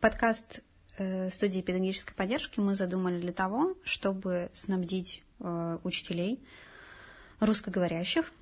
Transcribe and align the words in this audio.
Подкаст 0.00 0.60
э, 0.98 1.30
студии 1.30 1.60
педагогической 1.60 2.14
поддержки 2.14 2.60
мы 2.60 2.74
задумали 2.74 3.20
для 3.20 3.32
того, 3.32 3.74
чтобы 3.84 4.50
снабдить 4.52 5.22
э, 5.40 5.78
учителей 5.84 6.40
русскоговорящих, 7.40 8.32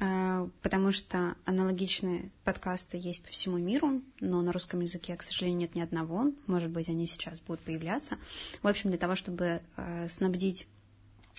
э, 0.00 0.48
потому 0.62 0.92
что 0.92 1.36
аналогичные 1.44 2.30
подкасты 2.44 2.98
есть 2.98 3.22
по 3.22 3.30
всему 3.30 3.58
миру, 3.58 4.02
но 4.20 4.42
на 4.42 4.52
русском 4.52 4.80
языке, 4.80 5.16
к 5.16 5.22
сожалению, 5.22 5.60
нет 5.60 5.74
ни 5.74 5.80
одного. 5.80 6.32
Может 6.46 6.70
быть, 6.70 6.88
они 6.88 7.06
сейчас 7.06 7.40
будут 7.40 7.60
появляться. 7.60 8.18
В 8.62 8.66
общем, 8.66 8.90
для 8.90 8.98
того, 8.98 9.14
чтобы 9.14 9.62
снабдить 10.08 10.66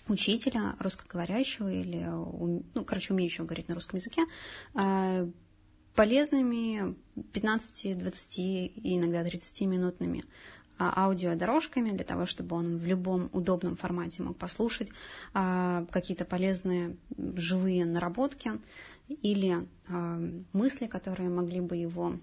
учителя 0.08 0.76
русскоговорящего 0.80 1.72
или, 1.72 2.04
ну, 2.04 2.84
короче, 2.86 3.14
умеющего 3.14 3.46
говорить 3.46 3.68
на 3.68 3.76
русском 3.76 3.98
языке, 3.98 4.26
полезными 6.00 6.96
15, 7.34 7.98
20 7.98 8.40
и 8.40 8.96
иногда 8.96 9.22
30-минутными 9.22 10.24
а, 10.78 11.04
аудиодорожками 11.04 11.90
для 11.90 12.06
того, 12.06 12.26
чтобы 12.26 12.56
он 12.56 12.78
в 12.78 12.86
любом 12.86 13.30
удобном 13.34 13.76
формате 13.76 14.24
мог 14.24 14.38
послушать 14.38 14.88
а, 15.34 15.86
какие-то 15.92 16.24
полезные 16.24 16.96
живые 17.36 17.84
наработки 17.84 18.54
или 19.10 19.68
а, 19.90 20.22
мысли, 20.54 20.88
которые 20.88 21.28
могли 21.28 21.60
бы 21.60 21.76
его 21.76 22.16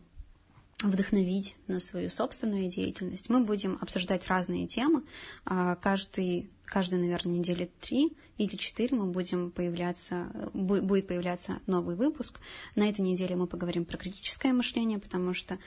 вдохновить 0.83 1.57
на 1.67 1.79
свою 1.79 2.09
собственную 2.09 2.71
деятельность. 2.71 3.29
Мы 3.29 3.45
будем 3.45 3.77
обсуждать 3.83 4.27
разные 4.27 4.67
темы. 4.67 5.03
Каждый, 5.45 6.51
каждый 6.65 6.99
наверное, 6.99 7.39
недели 7.39 7.71
три 7.81 8.17
или 8.39 8.57
четыре 8.57 8.97
мы 8.97 9.07
будем 9.07 9.51
появляться, 9.51 10.27
будет 10.53 11.07
появляться 11.07 11.61
новый 11.67 11.97
выпуск. 11.97 12.41
На 12.75 12.89
этой 12.89 13.01
неделе 13.01 13.37
мы 13.37 13.47
поговорим 13.47 13.85
про 13.85 13.97
критическое 13.97 14.53
мышление, 14.53 14.99
потому 14.99 15.35
что 15.35 15.59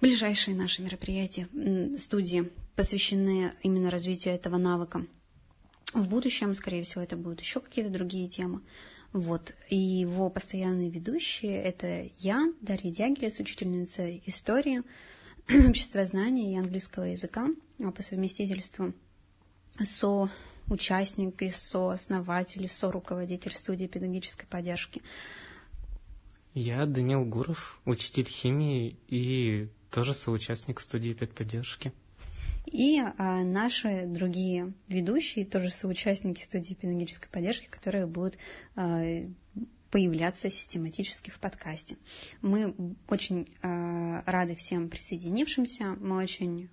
Ближайшие 0.00 0.54
наши 0.54 0.82
мероприятия, 0.82 1.48
студии 1.98 2.50
посвящены 2.74 3.52
именно 3.62 3.90
развитию 3.90 4.34
этого 4.34 4.58
навыка. 4.58 5.06
В 5.94 6.06
будущем, 6.06 6.54
скорее 6.54 6.82
всего, 6.82 7.02
это 7.02 7.16
будут 7.16 7.40
еще 7.40 7.60
какие-то 7.60 7.90
другие 7.90 8.28
темы. 8.28 8.60
Вот. 9.12 9.54
И 9.70 9.76
его 9.76 10.28
постоянные 10.28 10.90
ведущие— 10.90 11.62
это 11.62 12.10
я, 12.18 12.52
Дарья 12.60 12.90
Дягилес, 12.90 13.40
учительница 13.40 14.18
истории, 14.26 14.82
обществознания 15.68 16.52
и 16.52 16.58
английского 16.58 17.04
языка, 17.04 17.48
а 17.82 17.90
по 17.90 18.02
совместительству 18.02 18.92
со 19.82 20.28
участник 20.68 21.42
и 21.42 21.50
сооснователь, 21.50 22.68
со-руководитель 22.68 23.56
студии 23.56 23.86
педагогической 23.86 24.46
поддержки. 24.46 25.02
Я 26.54 26.86
Данил 26.86 27.24
Гуров, 27.24 27.80
учитель 27.84 28.26
химии 28.26 28.96
и 29.08 29.68
тоже 29.90 30.14
соучастник 30.14 30.80
студии 30.80 31.12
педподдержки. 31.12 31.92
И 32.66 33.00
а, 33.18 33.44
наши 33.44 34.06
другие 34.06 34.72
ведущие, 34.88 35.44
тоже 35.44 35.70
соучастники 35.70 36.42
студии 36.42 36.74
педагогической 36.74 37.28
поддержки, 37.30 37.68
которые 37.68 38.06
будут 38.06 38.38
а, 38.74 39.02
появляться 39.90 40.50
систематически 40.50 41.30
в 41.30 41.38
подкасте. 41.38 41.96
Мы 42.42 42.74
очень 43.08 43.48
э, 43.62 44.22
рады 44.26 44.54
всем 44.54 44.88
присоединившимся, 44.88 45.96
мы 46.00 46.16
очень 46.16 46.68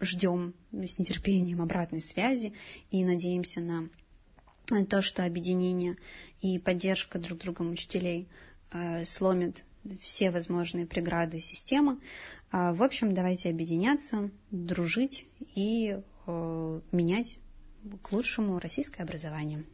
ждем 0.00 0.54
с 0.72 0.98
нетерпением 0.98 1.62
обратной 1.62 2.00
связи 2.00 2.52
и 2.90 3.04
надеемся 3.04 3.60
на 3.60 3.88
то, 4.88 5.02
что 5.02 5.24
объединение 5.24 5.96
и 6.40 6.58
поддержка 6.58 7.18
друг 7.18 7.38
другом 7.38 7.70
учителей 7.70 8.28
э, 8.72 9.04
сломит 9.04 9.64
все 10.00 10.30
возможные 10.30 10.86
преграды 10.86 11.40
системы. 11.40 11.98
А, 12.50 12.72
в 12.72 12.82
общем, 12.82 13.14
давайте 13.14 13.50
объединяться, 13.50 14.30
дружить 14.50 15.26
и 15.54 15.98
э, 16.26 16.80
менять 16.92 17.38
к 18.02 18.12
лучшему 18.12 18.58
российское 18.58 19.02
образование. 19.02 19.64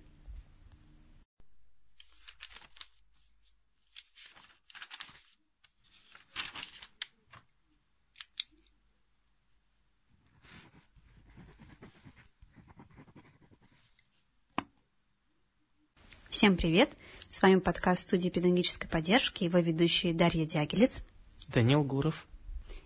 Всем 16.37 16.59
привет! 16.59 16.91
С 17.31 17.41
вами 17.41 17.61
подкаст 17.61 18.03
студии 18.03 18.29
педагогической 18.29 18.91
поддержки, 18.91 19.45
его 19.45 19.59
ведущие 19.59 20.13
Дарья 20.13 20.45
Дягилец, 20.45 21.01
Данил 21.49 21.83
Гуров 21.83 22.27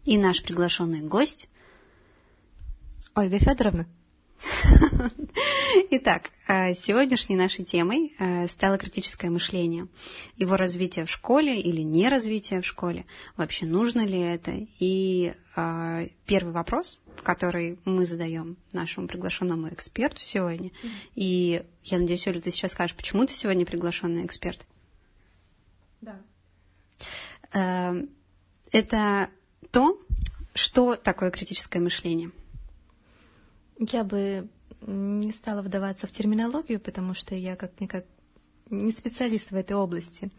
и 0.04 0.18
наш 0.18 0.40
приглашенный 0.40 1.00
гость 1.00 1.48
Ольга 3.16 3.40
Федоровна. 3.40 3.88
Итак, 5.90 6.30
э, 6.48 6.74
сегодняшней 6.74 7.36
нашей 7.36 7.64
темой 7.64 8.14
э, 8.18 8.48
стало 8.48 8.78
критическое 8.78 9.30
мышление. 9.30 9.86
Его 10.36 10.56
развитие 10.56 11.06
в 11.06 11.10
школе 11.10 11.60
или 11.60 11.82
не 11.82 12.08
развитие 12.08 12.60
в 12.60 12.66
школе, 12.66 13.06
вообще 13.36 13.66
нужно 13.66 14.04
ли 14.04 14.18
это? 14.18 14.52
И 14.78 15.34
э, 15.56 16.08
первый 16.26 16.52
вопрос, 16.52 17.00
который 17.22 17.78
мы 17.84 18.04
задаем 18.04 18.56
нашему 18.72 19.06
приглашенному 19.06 19.68
эксперту 19.68 20.20
сегодня, 20.20 20.70
и 21.14 21.62
я 21.84 21.98
надеюсь, 21.98 22.26
Оля, 22.26 22.40
ты 22.40 22.50
сейчас 22.50 22.72
скажешь, 22.72 22.96
почему 22.96 23.26
ты 23.26 23.34
сегодня 23.34 23.64
приглашенный 23.64 24.26
эксперт? 24.26 24.66
Да. 26.00 26.20
Это 28.72 29.30
то, 29.70 30.00
что 30.54 30.94
такое 30.94 31.30
критическое 31.30 31.80
мышление? 31.80 32.30
Я 33.78 34.04
бы 34.04 34.48
не 34.86 35.32
стала 35.32 35.62
вдаваться 35.62 36.06
в 36.06 36.12
терминологию, 36.12 36.80
потому 36.80 37.14
что 37.14 37.34
я 37.34 37.56
как-никак 37.56 38.04
не 38.70 38.92
специалист 38.92 39.50
в 39.50 39.56
этой 39.56 39.76
области. 39.76 40.30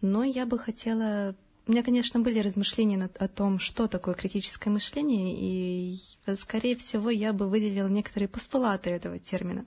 Но 0.00 0.22
я 0.24 0.46
бы 0.46 0.58
хотела... 0.58 1.34
У 1.66 1.72
меня, 1.72 1.82
конечно, 1.82 2.20
были 2.20 2.40
размышления 2.40 3.08
о 3.18 3.28
том, 3.28 3.58
что 3.58 3.88
такое 3.88 4.14
критическое 4.14 4.68
мышление, 4.68 5.34
и, 5.34 5.98
скорее 6.36 6.76
всего, 6.76 7.08
я 7.08 7.32
бы 7.32 7.48
выделила 7.48 7.88
некоторые 7.88 8.28
постулаты 8.28 8.90
этого 8.90 9.18
термина. 9.18 9.64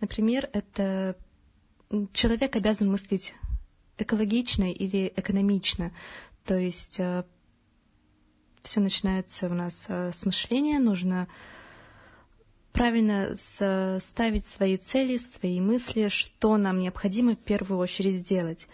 Например, 0.00 0.48
это 0.52 1.16
человек 2.12 2.54
обязан 2.54 2.90
мыслить 2.90 3.34
экологично 3.98 4.70
или 4.70 5.12
экономично, 5.16 5.92
то 6.44 6.56
есть 6.56 7.00
э, 7.00 7.24
все 8.62 8.80
начинается 8.80 9.46
у 9.46 9.54
нас 9.54 9.86
э, 9.88 10.12
с 10.12 10.26
мышления, 10.26 10.78
нужно 10.78 11.28
правильно 12.76 13.34
ставить 13.36 14.44
свои 14.44 14.76
цели, 14.76 15.16
свои 15.16 15.60
мысли, 15.60 16.08
что 16.08 16.58
нам 16.58 16.78
необходимо 16.78 17.32
в 17.34 17.38
первую 17.38 17.78
очередь 17.78 18.16
сделать. 18.16 18.68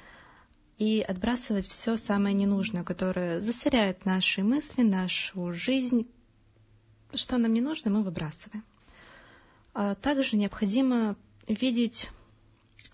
И 0.78 1.04
отбрасывать 1.06 1.68
все 1.68 1.96
самое 1.96 2.34
ненужное, 2.34 2.82
которое 2.82 3.40
засоряет 3.40 4.04
наши 4.04 4.42
мысли, 4.42 4.82
нашу 4.82 5.54
жизнь. 5.54 6.08
Что 7.14 7.38
нам 7.38 7.52
не 7.52 7.60
нужно, 7.60 7.92
мы 7.92 8.02
выбрасываем. 8.02 8.64
А 9.72 9.94
также 9.94 10.36
необходимо 10.36 11.14
видеть 11.46 12.10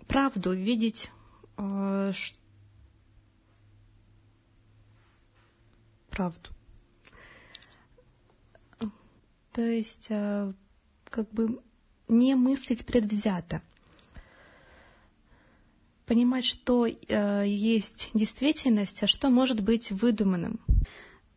правду, 0.09 0.53
видеть 0.53 1.11
э, 1.57 2.13
правду. 6.11 6.51
То 9.53 9.63
есть 9.63 10.09
э, 10.11 10.53
как 11.11 11.31
бы 11.31 11.61
не 12.09 12.35
мыслить 12.35 12.85
предвзято. 12.87 13.63
Понимать, 16.07 16.45
что 16.45 16.87
э, 16.87 17.45
есть 17.47 18.09
действительность, 18.15 19.03
а 19.03 19.07
что 19.07 19.29
может 19.29 19.61
быть 19.61 19.91
выдуманным. 19.91 20.59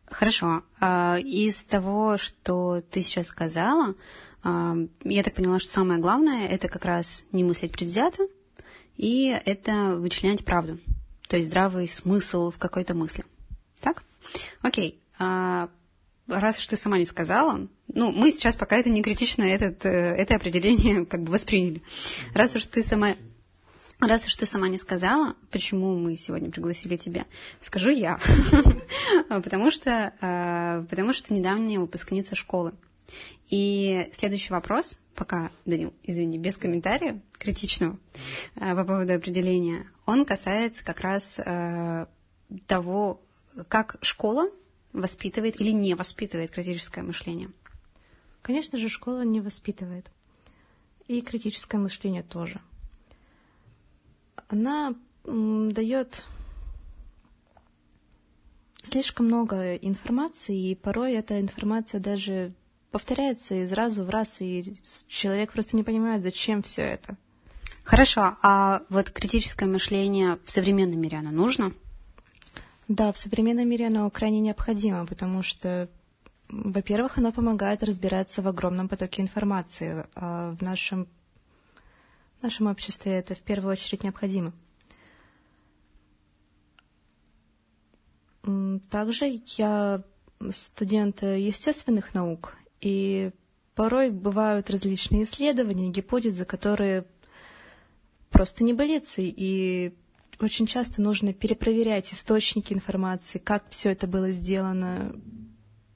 Хорошо. 0.06 0.62
А, 0.80 1.18
из 1.18 1.64
того, 1.64 2.16
что 2.16 2.82
ты 2.90 3.02
сейчас 3.02 3.28
сказала, 3.28 3.94
а, 4.42 4.76
я 5.04 5.22
так 5.22 5.34
поняла, 5.34 5.58
что 5.58 5.70
самое 5.70 6.00
главное 6.00 6.48
это 6.48 6.68
как 6.68 6.84
раз 6.84 7.24
не 7.32 7.44
мыслить 7.44 7.72
предвзято, 7.72 8.26
и 8.96 9.38
это 9.44 9.96
вычленять 9.96 10.44
правду, 10.44 10.78
то 11.28 11.36
есть 11.36 11.48
здравый 11.48 11.88
смысл 11.88 12.50
в 12.50 12.58
какой-то 12.58 12.94
мысли. 12.94 13.24
Так? 13.80 14.04
Окей. 14.60 15.00
А, 15.18 15.70
раз 16.26 16.58
уж 16.58 16.66
ты 16.66 16.76
сама 16.76 16.98
не 16.98 17.04
сказала, 17.04 17.68
ну, 17.94 18.12
мы 18.12 18.30
сейчас 18.30 18.56
пока 18.56 18.76
это 18.76 18.90
не 18.90 19.02
критично, 19.02 19.42
этот, 19.42 19.84
э, 19.84 19.88
это 19.90 20.34
определение 20.36 21.04
как 21.06 21.22
бы 21.22 21.32
восприняли. 21.32 21.82
Раз 22.34 22.56
уж 22.56 22.66
ты 22.66 22.82
сама 22.82 23.14
Раз 24.00 24.26
уж 24.26 24.34
ты 24.34 24.46
сама 24.46 24.66
не 24.66 24.78
сказала, 24.78 25.36
почему 25.52 25.96
мы 25.96 26.16
сегодня 26.16 26.50
пригласили 26.50 26.96
тебя, 26.96 27.24
скажу 27.60 27.90
я. 27.90 28.18
потому, 29.28 29.70
что, 29.70 30.12
э, 30.20 30.84
потому 30.90 31.12
что 31.12 31.32
недавняя 31.32 31.78
выпускница 31.78 32.34
школы. 32.34 32.72
И 33.48 34.08
следующий 34.12 34.52
вопрос, 34.52 34.98
пока, 35.14 35.52
Данил, 35.66 35.94
извини, 36.02 36.36
без 36.36 36.56
комментариев 36.56 37.18
критичного 37.38 37.96
э, 38.56 38.74
по 38.74 38.82
поводу 38.82 39.14
определения, 39.14 39.86
он 40.04 40.24
касается 40.24 40.84
как 40.84 40.98
раз 41.00 41.38
того, 42.66 43.22
как 43.68 43.96
школа 44.00 44.50
воспитывает 44.92 45.60
или 45.60 45.70
не 45.70 45.94
воспитывает 45.94 46.50
критическое 46.50 47.02
мышление? 47.02 47.50
Конечно 48.42 48.78
же, 48.78 48.88
школа 48.88 49.22
не 49.22 49.40
воспитывает. 49.40 50.10
И 51.08 51.20
критическое 51.20 51.78
мышление 51.78 52.22
тоже. 52.22 52.60
Она 54.48 54.94
дает 55.24 56.24
слишком 58.82 59.26
много 59.26 59.76
информации, 59.76 60.70
и 60.70 60.74
порой 60.74 61.12
эта 61.14 61.40
информация 61.40 62.00
даже 62.00 62.52
повторяется 62.90 63.54
из 63.54 63.72
раза 63.72 64.04
в 64.04 64.10
раз, 64.10 64.40
и 64.40 64.76
человек 65.08 65.52
просто 65.52 65.76
не 65.76 65.82
понимает, 65.82 66.22
зачем 66.22 66.62
все 66.62 66.82
это. 66.82 67.16
Хорошо, 67.84 68.36
а 68.42 68.82
вот 68.90 69.10
критическое 69.10 69.66
мышление 69.66 70.38
в 70.44 70.50
современном 70.50 71.00
мире 71.00 71.18
оно 71.18 71.30
нужно? 71.30 71.72
Да, 72.88 73.12
в 73.12 73.18
современном 73.18 73.68
мире 73.68 73.86
оно 73.86 74.08
крайне 74.10 74.40
необходимо, 74.40 75.06
потому 75.06 75.42
что, 75.42 75.88
во-первых, 76.48 77.18
оно 77.18 77.32
помогает 77.32 77.82
разбираться 77.82 78.42
в 78.42 78.48
огромном 78.48 78.88
потоке 78.88 79.22
информации, 79.22 80.06
а 80.14 80.54
в 80.54 80.62
нашем, 80.62 81.08
в 82.40 82.42
нашем 82.42 82.66
обществе 82.66 83.12
это 83.12 83.34
в 83.34 83.40
первую 83.40 83.72
очередь 83.72 84.04
необходимо. 84.04 84.52
Также 88.90 89.40
я 89.56 90.02
студент 90.50 91.22
естественных 91.22 92.14
наук, 92.14 92.54
и 92.80 93.30
порой 93.74 94.10
бывают 94.10 94.70
различные 94.70 95.24
исследования, 95.24 95.88
гипотезы, 95.88 96.44
которые 96.44 97.06
просто 98.30 98.64
не 98.64 98.72
болецы, 98.72 99.22
и 99.24 99.94
очень 100.40 100.66
часто 100.66 101.00
нужно 101.00 101.32
перепроверять 101.32 102.12
источники 102.12 102.72
информации, 102.72 103.38
как 103.38 103.64
все 103.70 103.90
это 103.90 104.06
было 104.06 104.32
сделано, 104.32 105.14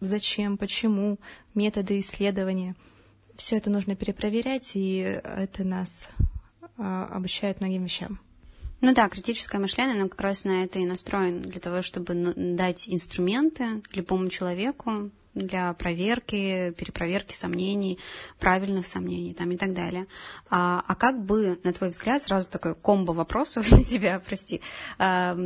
зачем, 0.06 0.56
почему, 0.56 1.18
методы 1.54 2.00
исследования. 2.00 2.74
Все 3.36 3.56
это 3.56 3.70
нужно 3.70 3.96
перепроверять, 3.96 4.72
и 4.74 5.20
это 5.22 5.64
нас 5.64 6.08
а, 6.78 7.06
обучает 7.06 7.60
многим 7.60 7.84
вещам. 7.84 8.18
Ну 8.80 8.94
да, 8.94 9.08
критическое 9.08 9.58
мышление, 9.58 9.98
оно 9.98 10.08
как 10.08 10.20
раз 10.20 10.44
на 10.44 10.64
это 10.64 10.78
и 10.78 10.84
настроено, 10.84 11.40
для 11.40 11.60
того, 11.60 11.82
чтобы 11.82 12.34
дать 12.36 12.88
инструменты 12.88 13.82
любому 13.92 14.28
человеку 14.28 15.10
для 15.34 15.72
проверки, 15.74 16.72
перепроверки 16.76 17.34
сомнений, 17.34 17.98
правильных 18.38 18.86
сомнений 18.86 19.34
там, 19.34 19.50
и 19.50 19.56
так 19.56 19.74
далее. 19.74 20.06
А, 20.50 20.82
а 20.86 20.94
как 20.94 21.22
бы, 21.24 21.58
на 21.62 21.72
твой 21.72 21.90
взгляд, 21.90 22.22
сразу 22.22 22.48
такой 22.48 22.74
комбо 22.74 23.12
вопросов 23.12 23.68
для 23.70 23.84
тебя, 23.84 24.20
прости, 24.20 24.60
а, 24.98 25.36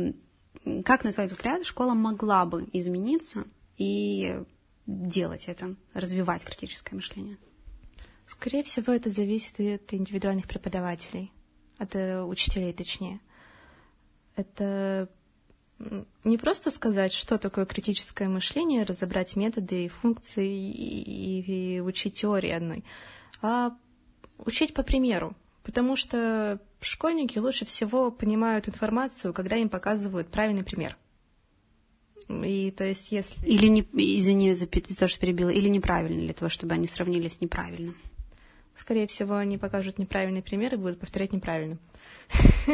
как, 0.85 1.03
на 1.03 1.13
твой 1.13 1.27
взгляд, 1.27 1.65
школа 1.65 1.93
могла 1.93 2.45
бы 2.45 2.67
измениться 2.73 3.45
и 3.81 4.43
делать 4.85 5.45
это, 5.47 5.75
развивать 5.93 6.45
критическое 6.45 6.95
мышление? 6.95 7.37
Скорее 8.27 8.63
всего, 8.63 8.93
это 8.93 9.09
зависит 9.09 9.59
от 9.59 9.93
индивидуальных 9.93 10.47
преподавателей, 10.47 11.31
от 11.77 11.95
э, 11.95 12.21
учителей 12.21 12.73
точнее. 12.73 13.19
Это 14.35 15.09
не 16.23 16.37
просто 16.37 16.69
сказать, 16.69 17.11
что 17.11 17.39
такое 17.39 17.65
критическое 17.65 18.29
мышление, 18.29 18.83
разобрать 18.83 19.35
методы 19.35 19.85
и 19.85 19.89
функции 19.89 20.47
и, 20.47 21.39
и, 21.39 21.77
и 21.77 21.79
учить 21.79 22.21
теории 22.21 22.51
одной, 22.51 22.83
а 23.41 23.75
учить 24.37 24.75
по 24.75 24.83
примеру. 24.83 25.35
Потому 25.63 25.95
что 25.95 26.59
школьники 26.81 27.39
лучше 27.39 27.65
всего 27.65 28.11
понимают 28.11 28.67
информацию, 28.67 29.33
когда 29.33 29.55
им 29.55 29.69
показывают 29.69 30.29
правильный 30.29 30.63
пример. 30.63 30.97
И 32.43 32.71
то 32.71 32.83
есть 32.83 33.11
если... 33.11 33.45
Или 33.45 33.67
не, 33.67 33.81
извини 33.81 34.53
за 34.53 34.67
то, 34.67 35.07
что 35.07 35.19
перебила, 35.19 35.49
или 35.49 35.67
неправильно 35.69 36.21
для 36.21 36.33
того, 36.33 36.49
чтобы 36.49 36.73
они 36.73 36.87
сравнили 36.87 37.27
с 37.27 37.41
неправильным. 37.41 37.95
Скорее 38.75 39.07
всего, 39.07 39.35
они 39.35 39.57
покажут 39.57 39.99
неправильный 39.99 40.41
пример 40.41 40.73
и 40.73 40.77
будут 40.77 40.99
повторять 40.99 41.33
неправильно. 41.33 41.77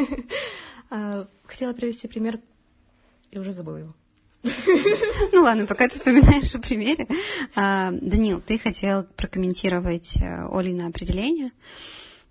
А, 0.90 1.28
хотела 1.44 1.74
привести 1.74 2.08
пример 2.08 2.40
и 3.30 3.38
уже 3.38 3.52
забыла 3.52 3.76
его. 3.76 3.94
Ну 5.32 5.42
ладно, 5.42 5.66
пока 5.66 5.86
ты 5.86 5.96
вспоминаешь 5.96 6.54
о 6.54 6.60
примере. 6.60 7.06
А, 7.54 7.90
Данил, 7.92 8.40
ты 8.40 8.58
хотел 8.58 9.04
прокомментировать 9.04 10.16
э, 10.16 10.48
Олина 10.50 10.86
определение. 10.86 11.52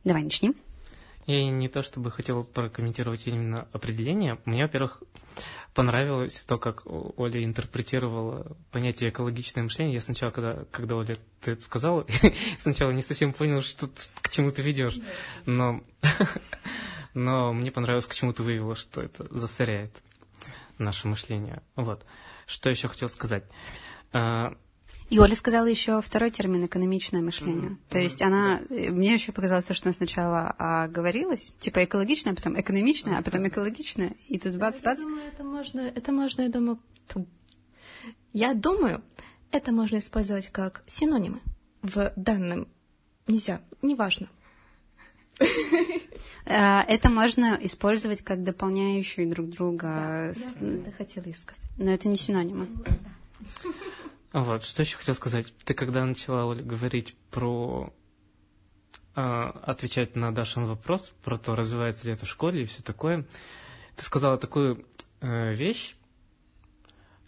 Давай 0.03 0.23
начнем. 0.23 0.55
Я 1.27 1.51
не 1.51 1.67
то 1.67 1.81
чтобы 1.83 2.09
хотел 2.09 2.45
прокомментировать 2.45 3.27
именно 3.27 3.67
определение. 3.73 4.39
Мне, 4.45 4.63
во-первых, 4.63 5.03
понравилось 5.73 6.45
то, 6.45 6.57
как 6.57 6.83
Оля 6.85 7.43
интерпретировала 7.43 8.57
понятие 8.71 9.09
экологичное 9.09 9.63
мышление. 9.63 9.95
Я 9.95 10.01
сначала, 10.01 10.31
когда, 10.31 10.63
когда 10.71 10.95
Оля 10.95 11.17
ты 11.41 11.51
это 11.51 11.61
сказала, 11.61 12.05
сначала 12.57 12.91
не 12.91 13.01
совсем 13.01 13.33
понял, 13.33 13.61
что 13.61 13.89
к 14.21 14.29
чему 14.29 14.51
ты 14.51 14.61
ведешь. 14.61 14.97
Но, 15.45 15.83
но 17.13 17.51
мне 17.51 17.71
понравилось, 17.71 18.07
к 18.07 18.15
чему 18.15 18.31
ты 18.31 18.41
вывела, 18.43 18.75
что 18.75 19.01
это 19.01 19.27
засоряет 19.29 20.01
наше 20.77 21.09
мышление. 21.09 21.61
Вот. 21.75 22.05
Что 22.45 22.69
еще 22.69 22.87
хотел 22.87 23.09
сказать? 23.09 23.43
А, 25.09 25.13
и 25.13 25.19
Оля 25.19 25.35
сказала 25.35 25.65
еще 25.65 26.01
второй 26.01 26.31
термин 26.31 26.65
экономичное 26.65 27.21
мышление. 27.21 27.71
Mm-hmm. 27.71 27.89
То 27.89 27.97
есть 27.99 28.21
она, 28.21 28.61
мне 28.69 29.13
еще 29.13 29.31
показалось, 29.31 29.65
что 29.71 29.87
она 29.87 29.93
сначала 29.93 30.49
оговорилась, 30.57 31.53
типа 31.59 31.85
экологичное, 31.85 32.33
а 32.33 32.35
потом 32.35 32.59
экономичное, 32.59 33.13
mm-hmm. 33.13 33.19
а 33.19 33.23
потом 33.23 33.47
экологичное, 33.47 34.13
и 34.27 34.37
тут 34.37 34.55
бац-бац. 34.55 34.99
Я 34.99 35.05
думаю, 35.05 35.23
это 35.27 35.43
можно, 35.43 35.79
это 35.81 36.11
можно, 36.11 36.41
я 36.41 36.49
думаю, 36.49 36.79
я 38.33 38.53
думаю, 38.53 39.01
это 39.51 39.71
можно 39.71 39.99
использовать 39.99 40.47
как 40.47 40.83
синонимы 40.87 41.39
в 41.81 42.11
данном. 42.15 42.67
Нельзя, 43.27 43.61
неважно. 43.81 44.27
Э, 46.49 46.79
это 46.87 47.09
можно 47.09 47.59
использовать 47.61 48.21
как 48.21 48.41
дополняющие 48.41 49.27
друг 49.27 49.49
друга. 49.49 50.31
Да, 50.33 50.51
да, 50.61 50.75
это 50.77 50.91
хотела 50.93 51.25
и 51.25 51.33
сказать. 51.33 51.61
Но 51.75 51.91
это 51.91 52.07
не 52.07 52.15
синонимы. 52.15 52.69
Вот, 54.33 54.63
что 54.63 54.83
еще 54.83 54.97
хотел 54.97 55.15
сказать. 55.15 55.53
Ты 55.63 55.73
когда 55.73 56.05
начала, 56.05 56.45
Оля, 56.45 56.63
говорить 56.63 57.15
про 57.31 57.93
э, 59.15 59.21
отвечать 59.21 60.15
на 60.15 60.33
Дашин 60.33 60.65
вопрос, 60.65 61.13
про 61.23 61.37
то, 61.37 61.55
развивается 61.55 62.07
ли 62.07 62.13
это 62.13 62.25
в 62.25 62.29
школе 62.29 62.63
и 62.63 62.65
все 62.65 62.83
такое, 62.83 63.25
ты 63.95 64.03
сказала 64.03 64.37
такую 64.37 64.85
э, 65.21 65.53
вещь, 65.53 65.95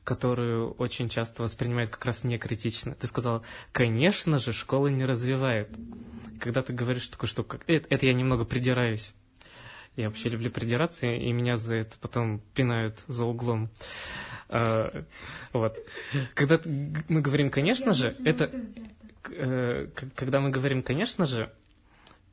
которую 0.03 0.71
очень 0.73 1.07
часто 1.09 1.43
воспринимают 1.43 1.89
как 1.89 2.05
раз 2.05 2.23
некритично. 2.23 2.95
Ты 2.95 3.07
сказала, 3.07 3.44
конечно 3.71 4.39
же, 4.39 4.53
школа 4.53 4.87
не 4.87 5.06
развивает 5.06 5.69
когда 6.39 6.61
ты 6.61 6.73
говоришь 6.73 7.09
такую 7.09 7.29
штуку, 7.29 7.59
это, 7.68 7.87
это 7.89 8.07
я 8.07 8.13
немного 8.13 8.45
придираюсь. 8.45 9.13
Я 9.99 10.07
вообще 10.07 10.29
люблю 10.29 10.49
придираться, 10.49 11.07
и 11.07 11.29
меня 11.33 11.57
за 11.57 11.75
это 11.75 11.97
потом 11.99 12.39
пинают 12.56 13.03
за 13.07 13.25
углом. 13.25 13.69
А, 14.47 15.03
вот. 15.51 15.77
Когда 16.35 16.57
мы 17.09 17.19
говорим, 17.19 17.49
конечно 17.49 17.91
же, 17.91 18.15
это... 18.23 18.49
Когда 20.15 20.39
мы 20.39 20.51
говорим, 20.51 20.83
конечно 20.83 21.25
же, 21.25 21.51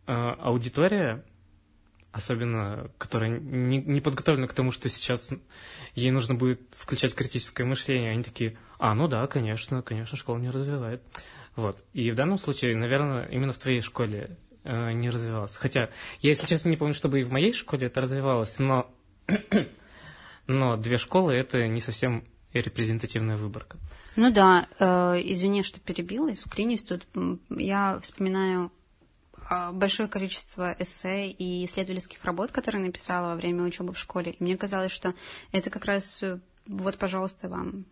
аудитория, 0.06 1.25
особенно 2.12 2.88
которая 2.99 3.40
не, 3.40 3.78
не 3.78 4.00
подготовлена 4.00 4.46
к 4.46 4.54
тому, 4.54 4.70
что 4.70 4.88
сейчас 4.88 5.32
ей 5.96 6.12
нужно 6.12 6.37
будет 6.37 6.61
включать 6.70 7.16
критическое 7.16 7.64
мышление, 7.64 8.12
они 8.12 8.23
такие, 8.23 8.56
а, 8.78 8.94
ну 8.94 9.08
да, 9.08 9.26
конечно, 9.26 9.82
конечно, 9.82 10.16
школа 10.16 10.38
не 10.38 10.50
развивает. 10.50 11.02
Вот. 11.56 11.82
И 11.94 12.12
в 12.12 12.14
данном 12.14 12.38
случае, 12.38 12.76
наверное, 12.76 13.26
именно 13.26 13.52
в 13.52 13.58
твоей 13.58 13.80
школе 13.80 14.38
э, 14.66 14.92
не 14.92 15.11
развивалось. 15.11 15.56
Хотя, 15.56 15.90
я, 16.20 16.30
если 16.30 16.46
честно, 16.46 16.68
не 16.68 16.76
помню, 16.76 16.94
чтобы 16.94 17.20
и 17.20 17.23
в 17.23 17.30
моей 17.30 17.52
школе 17.52 17.87
это 17.87 18.00
развивалось, 18.00 18.58
но, 18.58 18.90
но 20.46 20.76
две 20.76 20.96
школы– 20.96 21.35
это 21.35 21.66
не 21.66 21.80
совсем 21.80 22.25
репрезентативная 22.52 23.37
выборка. 23.37 23.78
Ну 24.16 24.30
да, 24.30 24.66
э, 24.78 25.20
извини, 25.25 25.62
что 25.62 25.80
перебила, 25.80 26.35
вклинюсь 26.35 26.85
тут. 26.85 27.06
Я 27.50 27.99
вспоминаю 28.00 28.73
э, 29.50 29.70
большое 29.73 30.08
количество 30.08 30.75
эссе 30.78 31.28
и 31.28 31.64
исследовательских 31.66 32.25
работ, 32.25 32.52
которые 32.52 32.85
написала 32.85 33.28
во 33.28 33.35
время 33.37 33.64
учебы 33.64 33.92
в 33.92 33.99
школе. 33.99 34.32
И 34.32 34.42
мне 34.42 34.56
казалось, 34.56 34.92
что 34.92 35.14
это 35.52 35.70
как 35.70 35.85
раз 35.85 36.25
вот, 36.66 36.99
пожалуйста, 36.99 37.49
вам 37.49 37.85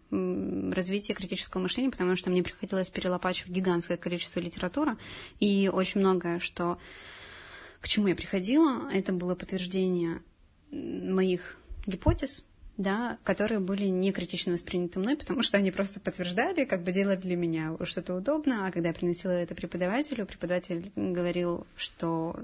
развитие 0.73 1.15
критического 1.15 1.63
мышления, 1.63 1.91
потому 1.91 2.17
что 2.17 2.31
мне 2.31 2.43
приходилось 2.43 2.91
перелопачивать 2.91 3.53
гигантское 3.53 3.97
количество 3.97 4.41
литературы, 4.41 4.97
и 5.41 5.71
очень 5.73 6.01
многое, 6.01 6.41
что 6.41 6.79
к 7.81 7.89
чему 7.89 8.09
я 8.09 8.15
приходила, 8.15 8.91
это 8.93 9.13
было 9.13 9.35
подтверждение 9.35 10.23
моих 10.71 11.57
гипотез, 11.87 12.47
да, 12.77 13.19
которые 13.23 13.61
были 13.61 13.87
не 13.87 14.13
критично 14.13 14.53
восприняты 14.53 14.99
мной, 14.99 15.17
потому 15.17 15.43
что 15.43 15.59
они 15.59 15.71
просто 15.71 16.01
подтверждали, 16.01 16.65
как 16.65 16.83
бы 16.83 16.93
делали 16.93 17.17
для 17.17 17.37
меня 17.37 17.77
что-то 17.85 18.15
удобно, 18.15 18.67
а 18.67 18.73
когда 18.73 18.89
я 18.89 18.95
приносила 18.95 19.33
это 19.33 19.55
преподавателю, 19.55 20.27
преподаватель 20.27 20.91
говорил, 20.97 21.67
что 21.77 22.39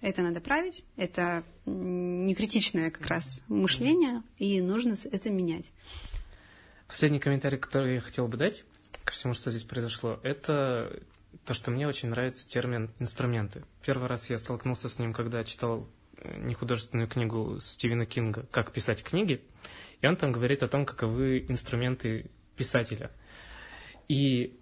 это 0.00 0.22
надо 0.22 0.40
править, 0.40 0.84
это 0.96 1.42
не 1.66 2.34
критичное 2.34 2.90
как 2.90 3.06
раз 3.06 3.42
мышление, 3.48 4.22
и 4.38 4.60
нужно 4.60 4.94
это 5.10 5.30
менять. 5.30 5.72
Последний 6.86 7.20
комментарий, 7.20 7.58
который 7.58 7.96
я 7.96 8.00
хотел 8.00 8.28
бы 8.28 8.36
дать 8.36 8.64
ко 9.04 9.12
всему, 9.12 9.34
что 9.34 9.50
здесь 9.50 9.64
произошло, 9.64 10.20
это 10.22 11.02
то, 11.44 11.54
что 11.54 11.70
мне 11.70 11.88
очень 11.88 12.08
нравится 12.10 12.48
термин 12.48 12.90
«инструменты». 12.98 13.64
Первый 13.84 14.08
раз 14.08 14.30
я 14.30 14.38
столкнулся 14.38 14.88
с 14.88 14.98
ним, 14.98 15.12
когда 15.12 15.42
читал 15.44 15.88
нехудожественную 16.24 17.08
книгу 17.08 17.58
Стивена 17.60 18.06
Кинга 18.06 18.46
«Как 18.50 18.72
писать 18.72 19.02
книги», 19.02 19.42
и 20.00 20.06
он 20.06 20.16
там 20.16 20.32
говорит 20.32 20.62
о 20.62 20.68
том, 20.68 20.86
каковы 20.86 21.44
инструменты 21.48 22.30
писателя. 22.56 23.10
И 24.08 24.58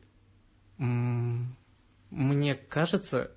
мне 0.78 2.54
кажется, 2.54 3.30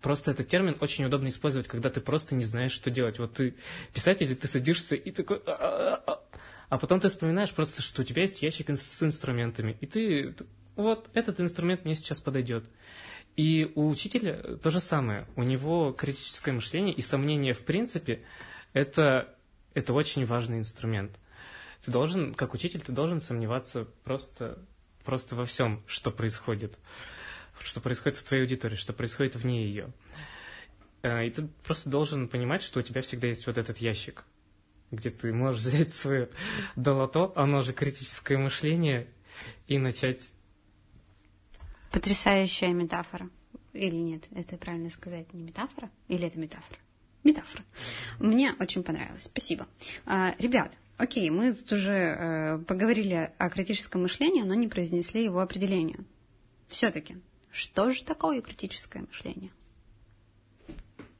просто 0.00 0.30
этот 0.32 0.48
термин 0.48 0.76
очень 0.80 1.04
удобно 1.04 1.28
использовать, 1.28 1.68
когда 1.68 1.90
ты 1.90 2.00
просто 2.00 2.34
не 2.34 2.44
знаешь, 2.44 2.72
что 2.72 2.90
делать. 2.90 3.18
Вот 3.18 3.34
ты 3.34 3.54
писатель, 3.92 4.30
и 4.30 4.34
ты 4.34 4.48
садишься 4.48 4.94
и 4.94 5.10
такой... 5.10 5.42
А, 5.46 5.52
а, 5.52 6.02
а, 6.06 6.24
а 6.68 6.78
потом 6.78 7.00
ты 7.00 7.08
вспоминаешь 7.08 7.52
просто, 7.52 7.82
что 7.82 8.02
у 8.02 8.04
тебя 8.04 8.22
есть 8.22 8.42
ящик 8.42 8.70
с 8.70 9.02
инструментами, 9.02 9.76
и 9.80 9.86
ты 9.86 10.34
вот 10.76 11.10
этот 11.12 11.40
инструмент 11.40 11.84
мне 11.84 11.94
сейчас 11.94 12.20
подойдет. 12.20 12.64
И 13.36 13.72
у 13.74 13.88
учителя 13.88 14.56
то 14.62 14.70
же 14.70 14.80
самое. 14.80 15.26
У 15.36 15.42
него 15.42 15.92
критическое 15.92 16.52
мышление 16.52 16.94
и 16.94 17.00
сомнение 17.00 17.54
в 17.54 17.62
принципе 17.64 18.22
это, 18.72 19.34
это 19.74 19.94
очень 19.94 20.26
важный 20.26 20.58
инструмент. 20.58 21.18
Ты 21.84 21.90
должен, 21.90 22.34
как 22.34 22.54
учитель, 22.54 22.80
ты 22.80 22.92
должен 22.92 23.20
сомневаться 23.20 23.86
просто, 24.04 24.58
просто 25.04 25.34
во 25.34 25.44
всем, 25.44 25.82
что 25.86 26.10
происходит. 26.10 26.78
Что 27.58 27.80
происходит 27.80 28.18
в 28.18 28.24
твоей 28.24 28.42
аудитории, 28.42 28.76
что 28.76 28.92
происходит 28.92 29.36
вне 29.36 29.64
ее. 29.64 29.92
Э, 31.02 31.26
и 31.26 31.30
ты 31.30 31.48
просто 31.64 31.90
должен 31.90 32.28
понимать, 32.28 32.62
что 32.62 32.80
у 32.80 32.82
тебя 32.82 33.02
всегда 33.02 33.28
есть 33.28 33.46
вот 33.46 33.58
этот 33.58 33.78
ящик, 33.78 34.24
где 34.90 35.10
ты 35.10 35.32
можешь 35.32 35.62
взять 35.62 35.92
свое 35.92 36.28
долото, 36.76 37.32
оно 37.34 37.62
же 37.62 37.72
критическое 37.72 38.38
мышление, 38.38 39.08
и 39.66 39.78
начать 39.78 40.30
Потрясающая 41.92 42.68
метафора. 42.68 43.28
Или 43.72 43.96
нет, 43.96 44.24
это 44.34 44.56
правильно 44.56 44.90
сказать, 44.90 45.32
не 45.32 45.42
метафора? 45.42 45.90
Или 46.08 46.26
это 46.26 46.38
метафора? 46.38 46.78
Метафора. 47.22 47.64
Мне 48.18 48.54
очень 48.58 48.82
понравилось. 48.82 49.24
Спасибо. 49.24 49.66
А, 50.04 50.34
ребят, 50.38 50.76
окей, 50.96 51.30
мы 51.30 51.52
тут 51.52 51.72
уже 51.72 51.92
э, 51.92 52.58
поговорили 52.66 53.30
о 53.38 53.48
критическом 53.48 54.02
мышлении, 54.02 54.42
но 54.42 54.54
не 54.54 54.68
произнесли 54.68 55.22
его 55.22 55.40
определение. 55.40 56.00
Все-таки, 56.68 57.18
что 57.50 57.92
же 57.92 58.04
такое 58.04 58.40
критическое 58.40 59.00
мышление? 59.00 59.50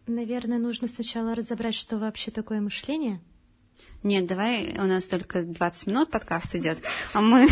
Наверное, 0.06 0.58
нужно 0.58 0.88
сначала 0.88 1.34
разобрать, 1.34 1.74
что 1.74 1.98
вообще 1.98 2.30
такое 2.30 2.60
мышление– 2.60 3.20
нет, 4.02 4.26
давай, 4.26 4.74
у 4.78 4.82
нас 4.82 5.06
только 5.06 5.44
20 5.44 5.86
минут 5.86 6.10
подкаст 6.10 6.56
идет, 6.56 6.82
а 7.12 7.20
мы, 7.20 7.46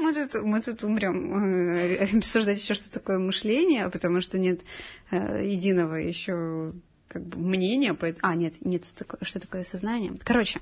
мы, 0.00 0.14
тут, 0.14 0.42
мы 0.42 0.60
тут 0.60 0.82
умрем 0.84 1.34
э, 1.34 2.16
обсуждать 2.16 2.60
еще, 2.60 2.74
что 2.74 2.90
такое 2.90 3.18
мышление, 3.18 3.88
потому 3.90 4.20
что 4.20 4.38
нет 4.38 4.60
э, 5.10 5.46
единого 5.46 5.94
еще 5.94 6.72
как 7.08 7.24
бы 7.26 7.38
мнения. 7.38 7.96
А, 8.22 8.34
нет, 8.34 8.54
нет, 8.64 8.84
что 9.22 9.40
такое 9.40 9.64
сознание. 9.64 10.12
Короче, 10.24 10.60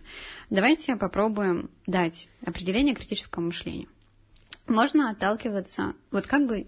давайте 0.51 0.97
попробуем 0.97 1.71
дать 1.87 2.29
определение 2.45 2.95
критическому 2.95 3.47
мышлению. 3.47 3.89
Можно 4.67 5.11
отталкиваться, 5.11 5.95
вот 6.11 6.27
как 6.27 6.47
бы 6.47 6.67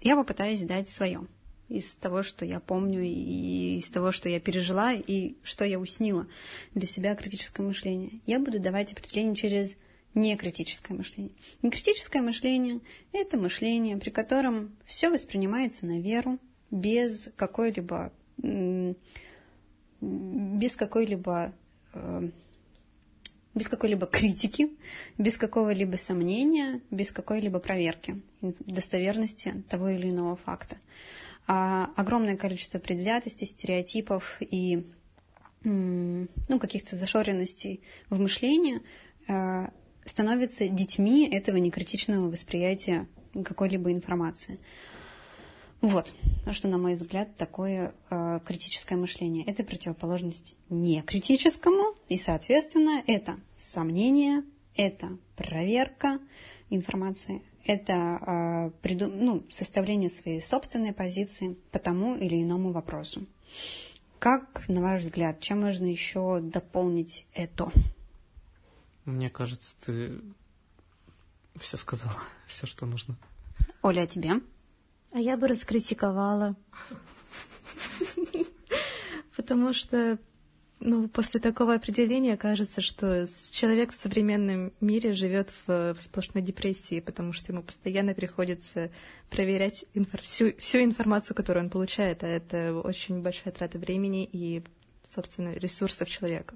я 0.00 0.16
попытаюсь 0.16 0.62
дать 0.62 0.88
свое 0.88 1.26
из 1.68 1.94
того, 1.94 2.22
что 2.22 2.44
я 2.44 2.60
помню, 2.60 3.02
и 3.02 3.78
из 3.78 3.88
того, 3.90 4.12
что 4.12 4.28
я 4.28 4.38
пережила, 4.38 4.92
и 4.92 5.36
что 5.42 5.64
я 5.64 5.78
уснила 5.78 6.26
для 6.74 6.86
себя 6.86 7.14
критическое 7.14 7.62
мышление. 7.62 8.20
Я 8.26 8.38
буду 8.38 8.60
давать 8.60 8.92
определение 8.92 9.34
через 9.34 9.76
некритическое 10.14 10.96
мышление. 10.96 11.32
Некритическое 11.62 12.22
мышление– 12.22 12.80
это 13.12 13.36
мышление, 13.36 13.96
при 13.96 14.10
котором 14.10 14.76
все 14.84 15.10
воспринимается 15.10 15.86
на 15.86 16.00
веру, 16.00 16.38
без 16.70 17.30
какой-либо 17.36 18.12
без 20.00 20.76
какой-либо 20.76 21.54
э, 21.94 22.28
без 23.54 23.68
какой-либо 23.68 24.06
критики, 24.06 24.70
без 25.16 25.38
какого-либо 25.38 25.96
сомнения, 25.96 26.80
без 26.90 27.12
какой-либо 27.12 27.58
проверки 27.60 28.20
достоверности 28.42 29.64
того 29.68 29.90
или 29.90 30.10
иного 30.10 30.36
факта 30.36 30.76
а 31.46 31.90
огромное 31.96 32.36
количество 32.36 32.78
предвзятостей, 32.78 33.46
стереотипов 33.46 34.38
и 34.40 34.86
ну, 35.62 36.58
каких-то 36.60 36.94
зашоренностей 36.94 37.82
в 38.10 38.20
мышлении 38.20 38.82
э, 39.28 39.68
становятся 40.04 40.68
детьми 40.68 41.28
этого 41.28 41.56
некритичного 41.56 42.28
восприятия 42.28 43.06
какой-либо 43.44 43.90
информации. 43.92 44.58
Вот, 45.80 46.14
что, 46.50 46.68
на 46.68 46.78
мой 46.78 46.94
взгляд, 46.94 47.36
такое 47.36 47.92
э, 48.08 48.40
критическое 48.46 48.96
мышление. 48.96 49.44
Это 49.44 49.64
противоположность 49.64 50.56
некритическому, 50.70 51.94
и, 52.08 52.16
соответственно, 52.16 53.02
это 53.06 53.36
сомнение, 53.54 54.44
это 54.76 55.18
проверка 55.36 56.20
информации, 56.70 57.42
это 57.66 58.72
э, 58.82 59.04
ну, 59.06 59.44
составление 59.50 60.08
своей 60.08 60.40
собственной 60.40 60.94
позиции 60.94 61.56
по 61.70 61.78
тому 61.78 62.16
или 62.16 62.42
иному 62.42 62.72
вопросу. 62.72 63.26
Как, 64.18 64.66
на 64.68 64.80
ваш 64.80 65.02
взгляд, 65.02 65.40
чем 65.40 65.60
можно 65.60 65.84
еще 65.84 66.40
дополнить 66.40 67.26
это? 67.34 67.70
Мне 69.04 69.30
кажется, 69.30 69.76
ты 69.84 70.20
все 71.56 71.76
сказала, 71.76 72.16
все, 72.46 72.66
что 72.66 72.86
нужно. 72.86 73.16
Оля, 73.82 74.02
а 74.02 74.06
тебе? 74.06 74.40
А 75.12 75.18
я 75.18 75.36
бы 75.36 75.46
раскритиковала. 75.46 76.56
Потому 79.36 79.72
что 79.72 80.18
ну, 80.80 81.08
после 81.08 81.40
такого 81.40 81.74
определения 81.74 82.36
кажется, 82.36 82.82
что 82.82 83.26
человек 83.52 83.92
в 83.92 83.94
современном 83.94 84.72
мире 84.80 85.14
живет 85.14 85.50
в, 85.66 85.94
в 85.94 86.02
сплошной 86.02 86.42
депрессии, 86.42 87.00
потому 87.00 87.32
что 87.32 87.52
ему 87.52 87.62
постоянно 87.62 88.12
приходится 88.12 88.90
проверять 89.30 89.86
инфор- 89.94 90.20
всю, 90.20 90.54
всю 90.58 90.82
информацию, 90.82 91.34
которую 91.34 91.64
он 91.64 91.70
получает, 91.70 92.22
а 92.22 92.26
это 92.26 92.74
очень 92.74 93.22
большая 93.22 93.52
трата 93.54 93.78
времени 93.78 94.28
и, 94.30 94.62
собственно, 95.04 95.54
ресурсов 95.54 96.08
человека. 96.08 96.54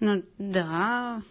Ну, 0.00 0.22
да. 0.38 1.22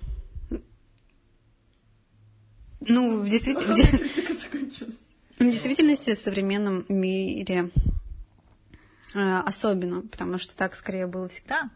Ну, 2.82 3.22
в, 3.22 3.30
действительности, 3.30 3.96
в 5.40 5.44
действительности 5.44 6.14
в 6.14 6.20
современном 6.20 6.86
мире 6.88 7.72
э, 9.14 9.40
особенно, 9.40 10.02
потому 10.02 10.38
что 10.38 10.56
так 10.56 10.76
скорее 10.76 11.08
было 11.08 11.28
всегда 11.28 11.70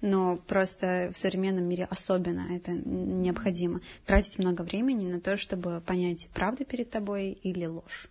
но 0.00 0.36
просто 0.36 1.10
в 1.12 1.18
современном 1.18 1.64
мире 1.64 1.84
особенно 1.84 2.46
это 2.54 2.72
необходимо. 2.72 3.80
Тратить 4.06 4.38
много 4.38 4.62
времени 4.62 5.10
на 5.10 5.20
то, 5.20 5.36
чтобы 5.36 5.80
понять, 5.80 6.28
правда 6.34 6.64
перед 6.64 6.90
тобой 6.90 7.30
или 7.30 7.66
ложь. 7.66 8.08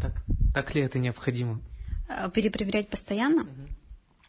Так, 0.00 0.12
так 0.54 0.74
ли 0.74 0.82
это 0.82 0.98
необходимо? 0.98 1.60
А, 2.08 2.30
перепроверять 2.30 2.88
постоянно? 2.88 3.42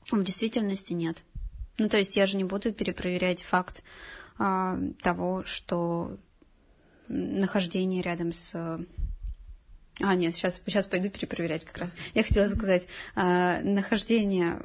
Угу. 0.09 0.21
В 0.21 0.23
действительности 0.23 0.93
нет. 0.93 1.23
Ну, 1.77 1.89
то 1.89 1.98
есть 1.98 2.15
я 2.15 2.25
же 2.25 2.38
не 2.38 2.43
буду 2.43 2.74
перепроверять 2.74 3.43
факт 3.43 3.84
а, 4.38 4.77
того, 5.01 5.43
что 5.46 6.17
нахождение 7.07 8.01
рядом 8.01 8.34
с 8.34 8.79
а, 9.99 10.13
нет, 10.13 10.35
сейчас, 10.35 10.61
сейчас 10.63 10.85
пойду 10.85 11.09
перепроверять 11.09 11.65
как 11.65 11.77
раз. 11.79 11.95
Я 12.13 12.23
хотела 12.23 12.47
сказать, 12.49 12.87
э, 13.15 13.61
нахождение 13.63 14.61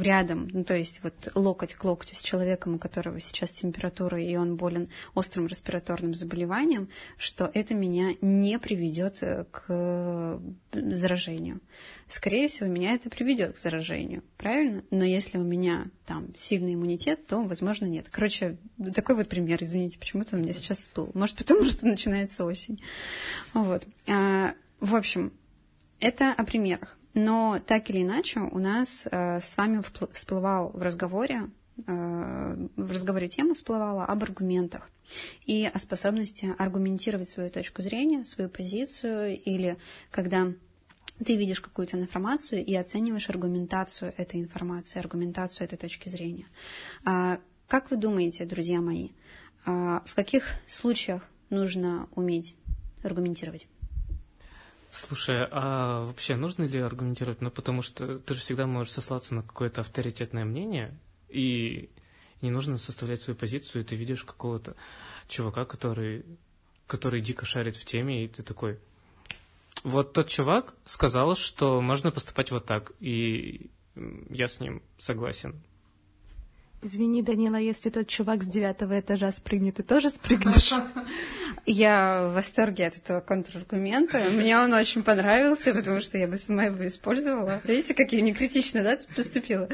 рядом, 0.00 0.48
ну, 0.52 0.64
то 0.64 0.74
есть 0.74 1.02
вот 1.02 1.14
локоть 1.34 1.74
к 1.74 1.84
локтю 1.84 2.14
с 2.14 2.22
человеком, 2.22 2.74
у 2.74 2.78
которого 2.78 3.20
сейчас 3.20 3.52
температура, 3.52 4.22
и 4.22 4.34
он 4.36 4.56
болен 4.56 4.88
острым 5.14 5.48
респираторным 5.48 6.14
заболеванием, 6.14 6.88
что 7.18 7.50
это 7.52 7.74
меня 7.74 8.14
не 8.22 8.58
приведет 8.58 9.18
э, 9.22 9.44
к 9.50 10.40
заражению. 10.72 11.60
Скорее 12.06 12.48
всего, 12.48 12.68
меня 12.68 12.94
это 12.94 13.10
приведет 13.10 13.52
к 13.52 13.58
заражению, 13.58 14.24
правильно? 14.38 14.82
Но 14.90 15.04
если 15.04 15.36
у 15.36 15.44
меня 15.44 15.86
там 16.06 16.34
сильный 16.36 16.74
иммунитет, 16.74 17.26
то, 17.26 17.42
возможно, 17.42 17.84
нет. 17.84 18.08
Короче, 18.10 18.56
такой 18.94 19.14
вот 19.14 19.28
пример, 19.28 19.62
извините, 19.62 19.98
почему-то 19.98 20.36
он 20.36 20.42
меня 20.42 20.54
сейчас 20.54 20.78
всплыл. 20.78 21.10
Может, 21.14 21.36
потому 21.36 21.66
что 21.66 21.86
начинается 21.86 22.44
осень. 22.44 22.82
Вот. 23.52 23.84
В 24.80 24.96
общем, 24.96 25.32
это 25.98 26.32
о 26.32 26.44
примерах. 26.44 26.98
Но 27.12 27.60
так 27.66 27.90
или 27.90 28.02
иначе 28.02 28.40
у 28.40 28.58
нас 28.58 29.06
э, 29.10 29.40
с 29.40 29.56
вами 29.56 29.82
всплывал 30.12 30.70
в 30.70 30.80
разговоре, 30.80 31.50
э, 31.86 32.68
в 32.76 32.90
разговоре 32.90 33.28
тема 33.28 33.54
всплывала 33.54 34.04
об 34.04 34.22
аргументах 34.22 34.88
и 35.44 35.68
о 35.72 35.78
способности 35.78 36.54
аргументировать 36.56 37.28
свою 37.28 37.50
точку 37.50 37.82
зрения, 37.82 38.24
свою 38.24 38.48
позицию, 38.48 39.38
или 39.38 39.76
когда 40.10 40.52
ты 41.24 41.36
видишь 41.36 41.60
какую-то 41.60 41.98
информацию 41.98 42.64
и 42.64 42.74
оцениваешь 42.74 43.28
аргументацию 43.28 44.14
этой 44.16 44.40
информации, 44.40 45.00
аргументацию 45.00 45.66
этой 45.66 45.76
точки 45.76 46.08
зрения. 46.08 46.46
А, 47.04 47.38
как 47.68 47.90
вы 47.90 47.98
думаете, 47.98 48.46
друзья 48.46 48.80
мои, 48.80 49.10
А 49.66 50.02
в 50.06 50.14
каких 50.14 50.44
случаях 50.66 51.28
нужно 51.50 52.08
уметь 52.14 52.56
аргументировать? 53.02 53.66
Слушай, 54.90 55.46
а 55.50 56.04
вообще 56.04 56.34
нужно 56.34 56.64
ли 56.64 56.80
аргументировать? 56.80 57.40
Ну, 57.40 57.50
потому 57.50 57.80
что 57.80 58.18
ты 58.18 58.34
же 58.34 58.40
всегда 58.40 58.66
можешь 58.66 58.92
сослаться 58.92 59.34
на 59.36 59.42
какое-то 59.42 59.82
авторитетное 59.82 60.44
мнение, 60.44 60.98
и 61.28 61.90
не 62.42 62.50
нужно 62.50 62.76
составлять 62.76 63.20
свою 63.20 63.36
позицию, 63.36 63.82
и 63.82 63.84
ты 63.84 63.94
видишь 63.94 64.24
какого-то 64.24 64.74
чувака, 65.28 65.64
который, 65.64 66.24
который 66.86 67.20
дико 67.20 67.46
шарит 67.46 67.76
в 67.76 67.84
теме, 67.84 68.24
и 68.24 68.28
ты 68.28 68.42
такой... 68.42 68.78
Вот 69.84 70.12
тот 70.12 70.28
чувак 70.28 70.74
сказал, 70.84 71.36
что 71.36 71.80
можно 71.80 72.10
поступать 72.10 72.50
вот 72.50 72.66
так, 72.66 72.92
и 72.98 73.70
я 74.28 74.48
с 74.48 74.58
ним 74.58 74.82
согласен. 74.98 75.62
Извини, 76.82 77.22
Данила, 77.22 77.56
если 77.56 77.90
тот 77.90 78.08
чувак 78.08 78.42
с 78.42 78.46
девятого 78.46 78.98
этажа 78.98 79.30
спрыгнет, 79.32 79.76
ты 79.76 79.82
тоже 79.82 80.08
спрыгнешь? 80.08 80.72
Я 81.66 82.28
в 82.28 82.34
восторге 82.34 82.86
от 82.86 82.96
этого 82.96 83.20
контраргумента. 83.20 84.18
Мне 84.30 84.56
он 84.56 84.72
очень 84.72 85.02
понравился, 85.02 85.74
потому 85.74 86.00
что 86.00 86.16
я 86.16 86.26
бы 86.26 86.38
сама 86.38 86.64
его 86.64 86.86
использовала. 86.86 87.60
Видите, 87.64 87.92
как 87.92 88.12
я 88.12 88.22
некритично, 88.22 88.82
да, 88.82 88.98
поступила? 89.14 89.68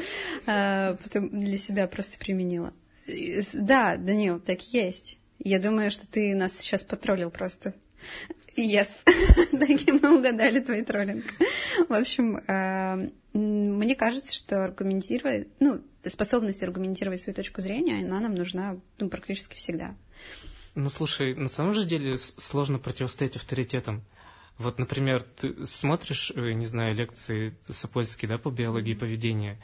А, 0.46 0.96
потом 0.96 1.28
для 1.28 1.58
себя 1.58 1.86
просто 1.86 2.18
применила. 2.18 2.72
Да, 3.52 3.96
Данил, 3.96 4.40
так 4.40 4.58
и 4.62 4.78
есть. 4.78 5.18
Я 5.38 5.60
думаю, 5.60 5.92
что 5.92 6.08
ты 6.08 6.34
нас 6.34 6.58
сейчас 6.58 6.82
потроллил 6.82 7.30
просто. 7.30 7.75
Yes. 8.56 8.88
Таким 9.50 10.00
мы 10.02 10.18
угадали 10.18 10.60
твой 10.60 10.82
троллинг. 10.82 11.25
В 11.88 11.92
общем, 11.92 12.42
а, 12.48 12.98
мне 13.32 13.94
кажется, 13.94 14.34
что 14.34 14.64
аргументировать, 14.64 15.48
ну, 15.60 15.82
способность 16.06 16.62
аргументировать 16.62 17.20
свою 17.20 17.34
точку 17.34 17.60
зрения, 17.60 18.04
она 18.04 18.20
нам 18.20 18.34
нужна 18.34 18.78
ну, 18.98 19.08
практически 19.08 19.56
всегда. 19.56 19.94
Ну, 20.75 20.88
слушай, 20.88 21.34
на 21.34 21.48
самом 21.48 21.75
же 21.75 21.84
деле 21.84 22.16
сложно 22.18 22.78
противостоять 22.78 23.36
авторитетам. 23.36 24.02
Вот, 24.58 24.78
например, 24.78 25.22
ты 25.22 25.66
смотришь, 25.66 26.32
э, 26.34 26.52
не 26.52 26.66
знаю, 26.66 26.94
лекции 26.94 27.54
Сапольски, 27.68 28.25
да, 28.25 28.38
по 28.38 28.50
биологии 28.50 28.94
поведения, 28.94 29.58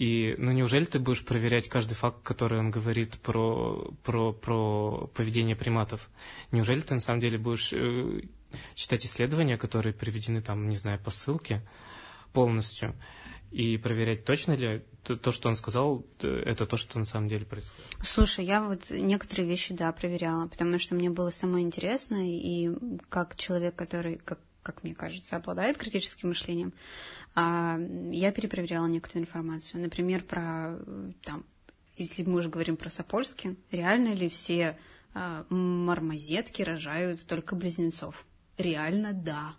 и, 0.00 0.34
ну, 0.38 0.50
неужели 0.52 0.86
ты 0.86 0.98
будешь 0.98 1.22
проверять 1.22 1.68
каждый 1.68 1.92
факт, 1.92 2.22
который 2.22 2.58
он 2.58 2.70
говорит 2.70 3.18
про, 3.18 3.92
про, 4.02 4.32
про 4.32 5.06
поведение 5.08 5.54
приматов? 5.54 6.08
Неужели 6.52 6.80
ты 6.80 6.94
на 6.94 7.00
самом 7.00 7.20
деле 7.20 7.36
будешь 7.36 7.70
э, 7.74 8.22
читать 8.74 9.04
исследования, 9.04 9.58
которые 9.58 9.92
приведены 9.92 10.40
там, 10.40 10.70
не 10.70 10.76
знаю, 10.76 10.98
по 11.00 11.10
ссылке 11.10 11.60
полностью? 12.32 12.94
и 13.50 13.78
проверять, 13.78 14.24
точно 14.24 14.52
ли 14.52 14.84
то, 15.02 15.32
что 15.32 15.48
он 15.48 15.56
сказал, 15.56 16.06
это 16.20 16.66
то, 16.66 16.76
что 16.76 17.00
на 17.00 17.04
самом 17.04 17.28
деле 17.28 17.44
происходит. 17.44 17.84
Слушай, 18.00 18.44
я 18.44 18.62
вот 18.62 18.92
некоторые 18.92 19.48
вещи, 19.48 19.74
да, 19.74 19.90
проверяла, 19.90 20.46
потому 20.46 20.78
что 20.78 20.94
мне 20.94 21.10
было 21.10 21.30
самое 21.30 21.64
интересно, 21.64 22.18
и 22.24 22.70
как 23.08 23.34
человек, 23.34 23.74
который, 23.74 24.18
как, 24.18 24.38
как 24.62 24.82
мне 24.82 24.94
кажется, 24.94 25.36
обладает 25.36 25.78
критическим 25.78 26.28
мышлением, 26.28 26.72
а, 27.34 27.78
я 28.10 28.32
перепроверяла 28.32 28.86
некоторую 28.86 29.24
информацию. 29.24 29.82
Например, 29.82 30.22
про, 30.22 30.78
там, 31.22 31.44
если 31.96 32.22
мы 32.24 32.38
уже 32.38 32.48
говорим 32.48 32.76
про 32.76 32.90
Сапольски, 32.90 33.56
реально 33.70 34.14
ли 34.14 34.28
все 34.28 34.78
а, 35.14 35.44
мармозетки 35.48 36.62
рожают 36.62 37.24
только 37.26 37.54
близнецов? 37.54 38.26
Реально, 38.58 39.12
да. 39.12 39.54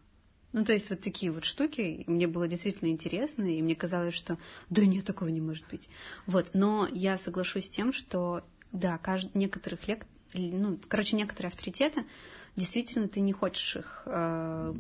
Ну, 0.54 0.66
то 0.66 0.74
есть 0.74 0.90
вот 0.90 1.00
такие 1.00 1.32
вот 1.32 1.46
штуки, 1.46 2.04
мне 2.08 2.28
было 2.28 2.48
действительно 2.48 2.90
интересно, 2.90 3.44
и 3.44 3.62
мне 3.62 3.76
казалось, 3.76 4.14
что 4.14 4.38
да 4.70 4.86
нет, 4.86 5.06
такого 5.06 5.30
не 5.30 5.40
может 5.40 5.66
быть. 5.70 5.88
Вот, 6.26 6.50
но 6.54 6.88
я 6.92 7.18
соглашусь 7.18 7.68
с 7.68 7.70
тем, 7.70 7.94
что 7.94 8.44
да, 8.72 8.98
кажд... 8.98 9.34
некоторых 9.34 9.88
лек... 9.88 10.06
ну, 10.34 10.78
короче, 10.90 11.16
некоторые 11.16 11.50
авторитеты, 11.50 12.04
действительно 12.56 13.08
ты 13.08 13.20
не 13.22 13.34
хочешь 13.34 13.78
их 13.78 14.04
э, 14.06 14.74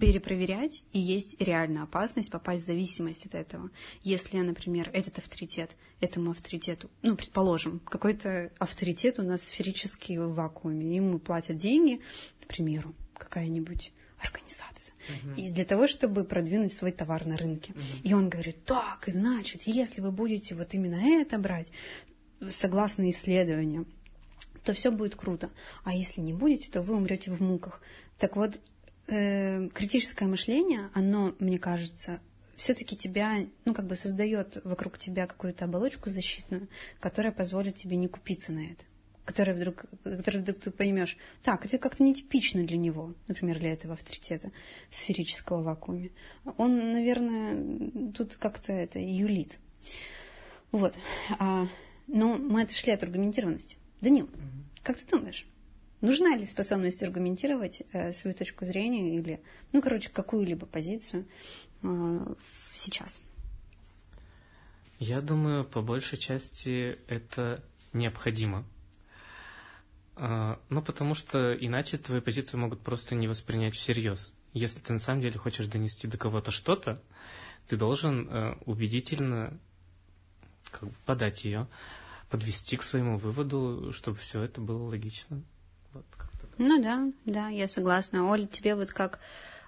перепроверять, 0.00 0.82
и 0.92 0.98
есть 0.98 1.40
реальная 1.40 1.82
опасность 1.82 2.30
попасть 2.30 2.64
в 2.64 2.66
зависимость 2.66 3.26
от 3.26 3.34
этого. 3.34 3.70
Если, 4.02 4.38
например, 4.38 4.90
этот 4.92 5.18
авторитет 5.18 5.76
этому 6.00 6.30
авторитету, 6.30 6.90
ну, 7.02 7.16
предположим, 7.16 7.80
какой-то 7.80 8.50
авторитет 8.58 9.18
у 9.18 9.22
нас 9.22 9.42
сферический 9.42 10.16
в 10.18 10.34
вакууме, 10.34 10.96
ему 10.96 11.18
платят 11.18 11.58
деньги, 11.58 12.00
к 12.42 12.46
примеру, 12.46 12.94
какая-нибудь 13.12 13.92
организация. 14.18 14.94
Uh-huh. 15.08 15.36
И 15.36 15.50
для 15.50 15.64
того, 15.64 15.86
чтобы 15.86 16.24
продвинуть 16.24 16.74
свой 16.74 16.92
товар 16.92 17.26
на 17.26 17.36
рынке. 17.36 17.72
Uh-huh. 17.72 18.02
И 18.02 18.14
он 18.14 18.28
говорит, 18.28 18.64
так, 18.64 19.08
и 19.08 19.12
значит, 19.12 19.62
если 19.62 20.00
вы 20.00 20.10
будете 20.10 20.54
вот 20.54 20.74
именно 20.74 21.20
это 21.20 21.38
брать, 21.38 21.70
согласно 22.50 23.08
исследованиям, 23.10 23.86
то 24.64 24.72
все 24.72 24.90
будет 24.90 25.16
круто. 25.16 25.50
А 25.84 25.94
если 25.94 26.20
не 26.20 26.32
будете, 26.32 26.70
то 26.70 26.82
вы 26.82 26.96
умрете 26.96 27.30
в 27.30 27.40
муках. 27.40 27.80
Так 28.18 28.36
вот, 28.36 28.58
э, 29.06 29.68
критическое 29.68 30.26
мышление, 30.26 30.90
оно, 30.94 31.34
мне 31.38 31.58
кажется, 31.58 32.20
все-таки 32.56 32.96
тебя, 32.96 33.46
ну, 33.64 33.74
как 33.74 33.86
бы 33.86 33.96
создает 33.96 34.60
вокруг 34.64 34.98
тебя 34.98 35.26
какую-то 35.26 35.64
оболочку 35.64 36.10
защитную, 36.10 36.68
которая 37.00 37.32
позволит 37.32 37.76
тебе 37.76 37.96
не 37.96 38.08
купиться 38.08 38.52
на 38.52 38.60
это 38.60 38.84
который 39.30 39.54
вдруг, 39.54 39.84
который 40.02 40.40
вдруг 40.40 40.58
ты 40.58 40.72
поймешь, 40.72 41.16
так, 41.44 41.64
это 41.64 41.78
как-то 41.78 42.02
нетипично 42.02 42.64
для 42.64 42.76
него, 42.76 43.14
например, 43.28 43.60
для 43.60 43.72
этого 43.72 43.94
авторитета 43.94 44.50
сферического 44.90 45.62
вакууме. 45.62 46.10
Он, 46.56 46.92
наверное, 46.92 48.10
тут 48.10 48.34
как-то 48.34 48.72
это 48.72 48.98
юлит. 48.98 49.60
Вот. 50.72 50.96
А, 51.38 51.68
но 52.08 52.38
мы 52.38 52.62
отошли 52.62 52.92
от 52.92 53.04
аргументированности. 53.04 53.76
Данил, 54.00 54.28
как 54.82 54.96
ты 54.96 55.06
думаешь, 55.06 55.46
нужна 56.00 56.36
ли 56.36 56.46
способность 56.46 57.02
аргументировать 57.02 57.82
э, 57.92 58.12
свою 58.12 58.34
точку 58.36 58.64
зрения 58.64 59.16
или, 59.16 59.40
ну, 59.72 59.82
короче, 59.82 60.10
какую-либо 60.10 60.66
позицию 60.66 61.26
э, 61.82 62.34
сейчас? 62.74 63.22
Я 64.98 65.20
думаю, 65.20 65.64
по 65.64 65.80
большей 65.80 66.18
части 66.18 66.98
это 67.08 67.64
необходимо. 67.92 68.64
А, 70.16 70.60
ну, 70.68 70.82
потому 70.82 71.14
что 71.14 71.54
иначе 71.54 71.96
твою 71.96 72.20
позицию 72.20 72.60
могут 72.60 72.80
просто 72.80 73.14
не 73.14 73.26
воспринять 73.26 73.74
всерьез. 73.74 74.34
Если 74.52 74.80
ты 74.80 74.92
на 74.92 74.98
самом 74.98 75.22
деле 75.22 75.38
хочешь 75.38 75.66
донести 75.66 76.06
до 76.06 76.18
кого-то 76.18 76.50
что-то, 76.50 77.02
ты 77.66 77.76
должен 77.76 78.28
э, 78.28 78.56
убедительно 78.66 79.58
как 80.70 80.88
бы, 80.90 80.94
подать 81.06 81.44
ее, 81.44 81.68
подвести 82.30 82.76
к 82.76 82.82
своему 82.82 83.18
выводу, 83.18 83.92
чтобы 83.92 84.18
все 84.18 84.42
это 84.42 84.60
было 84.60 84.84
логично. 84.84 85.42
Вот, 85.92 86.06
ну 86.58 86.82
да, 86.82 87.10
да, 87.24 87.48
я 87.48 87.68
согласна. 87.68 88.30
Оля, 88.30 88.46
тебе 88.46 88.74
вот 88.74 88.92
как 88.92 89.18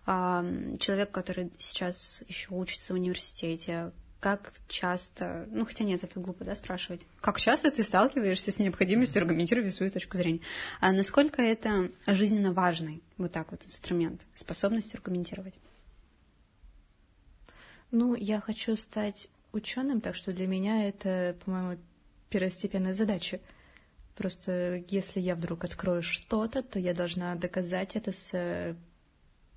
э, 0.06 0.76
человек, 0.78 1.10
который 1.10 1.50
сейчас 1.58 2.22
еще 2.28 2.48
учится 2.50 2.92
в 2.92 2.96
университете, 2.96 3.92
как 4.20 4.52
часто, 4.68 5.48
ну 5.50 5.64
хотя 5.64 5.84
нет, 5.84 6.04
это 6.04 6.20
глупо, 6.20 6.44
да, 6.44 6.54
спрашивать, 6.54 7.00
как 7.20 7.40
часто 7.40 7.70
ты 7.70 7.82
сталкиваешься 7.82 8.52
с 8.52 8.58
необходимостью 8.58 9.20
аргументировать 9.20 9.74
свою 9.74 9.90
точку 9.90 10.16
зрения, 10.16 10.40
а 10.80 10.92
насколько 10.92 11.42
это 11.42 11.90
жизненно 12.06 12.52
важный 12.52 13.02
вот 13.16 13.32
так 13.32 13.50
вот 13.50 13.64
инструмент, 13.66 14.26
способность 14.34 14.94
аргументировать? 14.94 15.54
Ну, 17.90 18.14
я 18.14 18.40
хочу 18.40 18.76
стать 18.76 19.28
ученым, 19.52 20.00
так 20.00 20.14
что 20.14 20.32
для 20.32 20.46
меня 20.46 20.88
это, 20.88 21.36
по-моему, 21.44 21.78
первостепенная 22.32 22.94
задача. 22.94 23.40
Просто 24.16 24.82
если 24.88 25.20
я 25.20 25.34
вдруг 25.34 25.64
открою 25.64 26.02
что-то, 26.02 26.62
то 26.62 26.78
я 26.78 26.94
должна 26.94 27.34
доказать 27.34 27.96
это 27.96 28.12
с... 28.12 28.76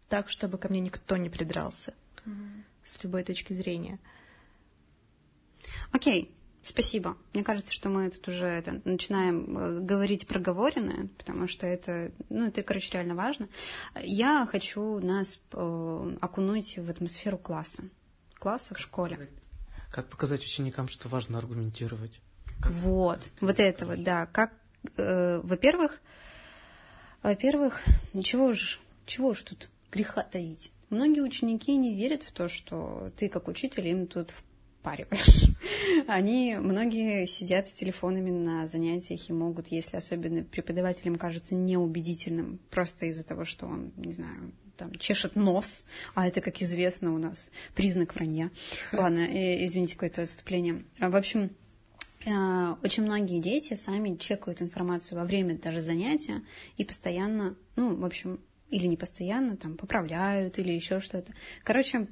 так, 0.09 0.29
чтобы 0.29 0.57
ко 0.57 0.69
мне 0.69 0.81
никто 0.81 1.17
не 1.17 1.29
придрался 1.29 1.93
mm-hmm. 2.25 2.63
с 2.83 3.03
любой 3.03 3.23
точки 3.23 3.53
зрения. 3.53 3.99
Окей, 5.91 6.35
спасибо. 6.63 7.17
Мне 7.33 7.43
кажется, 7.43 7.71
что 7.71 7.89
мы 7.89 8.09
тут 8.09 8.27
уже 8.27 8.45
это, 8.45 8.81
начинаем 8.83 9.57
э, 9.57 9.79
говорить 9.79 10.27
проговоренное, 10.27 11.07
потому 11.17 11.47
что 11.47 11.65
это, 11.67 12.11
ну, 12.29 12.47
это, 12.47 12.61
короче, 12.63 12.91
реально 12.93 13.15
важно. 13.15 13.47
Я 14.01 14.45
хочу 14.49 14.99
нас 14.99 15.41
э, 15.51 16.17
окунуть 16.21 16.77
в 16.77 16.89
атмосферу 16.89 17.37
класса. 17.37 17.83
Класса 18.35 18.75
в 18.75 18.79
школе. 18.79 19.29
Как 19.91 20.09
показать 20.09 20.43
ученикам, 20.43 20.87
что 20.87 21.07
важно 21.09 21.37
аргументировать? 21.37 22.21
Вот, 22.69 23.31
вот 23.41 23.59
это 23.59 23.85
вот, 23.85 24.03
да. 24.03 24.25
Как, 24.27 24.53
э, 24.97 25.39
во-первых, 25.43 26.01
во-первых, 27.21 27.81
чего 28.23 28.53
ж, 28.53 28.79
чего 29.05 29.33
ж 29.33 29.43
тут 29.43 29.69
греха 29.91 30.23
таить? 30.23 30.71
Многие 30.89 31.21
ученики 31.21 31.75
не 31.75 31.95
верят 31.95 32.23
в 32.23 32.31
то, 32.31 32.47
что 32.47 33.11
ты, 33.17 33.29
как 33.29 33.47
учитель, 33.47 33.87
им 33.87 34.07
тут 34.07 34.31
впариваешь. 34.31 35.49
Они, 36.07 36.55
многие 36.59 37.25
сидят 37.25 37.67
с 37.67 37.73
телефонами 37.73 38.29
на 38.29 38.67
занятиях 38.67 39.29
и 39.29 39.33
могут, 39.33 39.67
если 39.69 39.97
особенно 39.97 40.43
преподавателям 40.43 41.15
кажется 41.15 41.55
неубедительным, 41.55 42.59
просто 42.69 43.07
из-за 43.07 43.25
того, 43.25 43.45
что 43.45 43.65
он, 43.65 43.91
не 43.97 44.13
знаю, 44.13 44.53
там, 44.77 44.93
чешет 44.95 45.35
нос, 45.35 45.85
а 46.13 46.27
это, 46.27 46.41
как 46.41 46.61
известно, 46.61 47.13
у 47.13 47.17
нас 47.17 47.49
признак 47.73 48.13
вранья. 48.13 48.51
Ладно, 48.91 49.25
извините, 49.65 49.95
какое-то 49.95 50.21
отступление. 50.21 50.83
В 50.99 51.15
общем, 51.15 51.49
Э, 51.49 51.64
очень 52.25 53.03
многие 53.03 53.39
дети 53.39 53.75
сами 53.75 54.15
чекают 54.15 54.61
информацию 54.61 55.19
во 55.19 55.25
время 55.25 55.57
даже 55.57 55.81
занятия 55.81 56.43
и 56.77 56.83
постоянно, 56.83 57.55
ну, 57.75 57.95
в 57.95 58.03
общем, 58.03 58.39
или 58.69 58.87
не 58.87 58.97
постоянно, 58.97 59.55
там, 59.57 59.77
поправляют 59.77 60.57
или 60.57 60.71
еще 60.71 60.99
что-то. 60.99 61.33
Короче, 61.63 62.07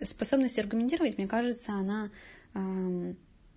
способность 0.00 0.58
аргументировать, 0.58 1.18
мне 1.18 1.26
кажется, 1.26 1.72
она, 1.72 2.10
ну, 2.54 3.16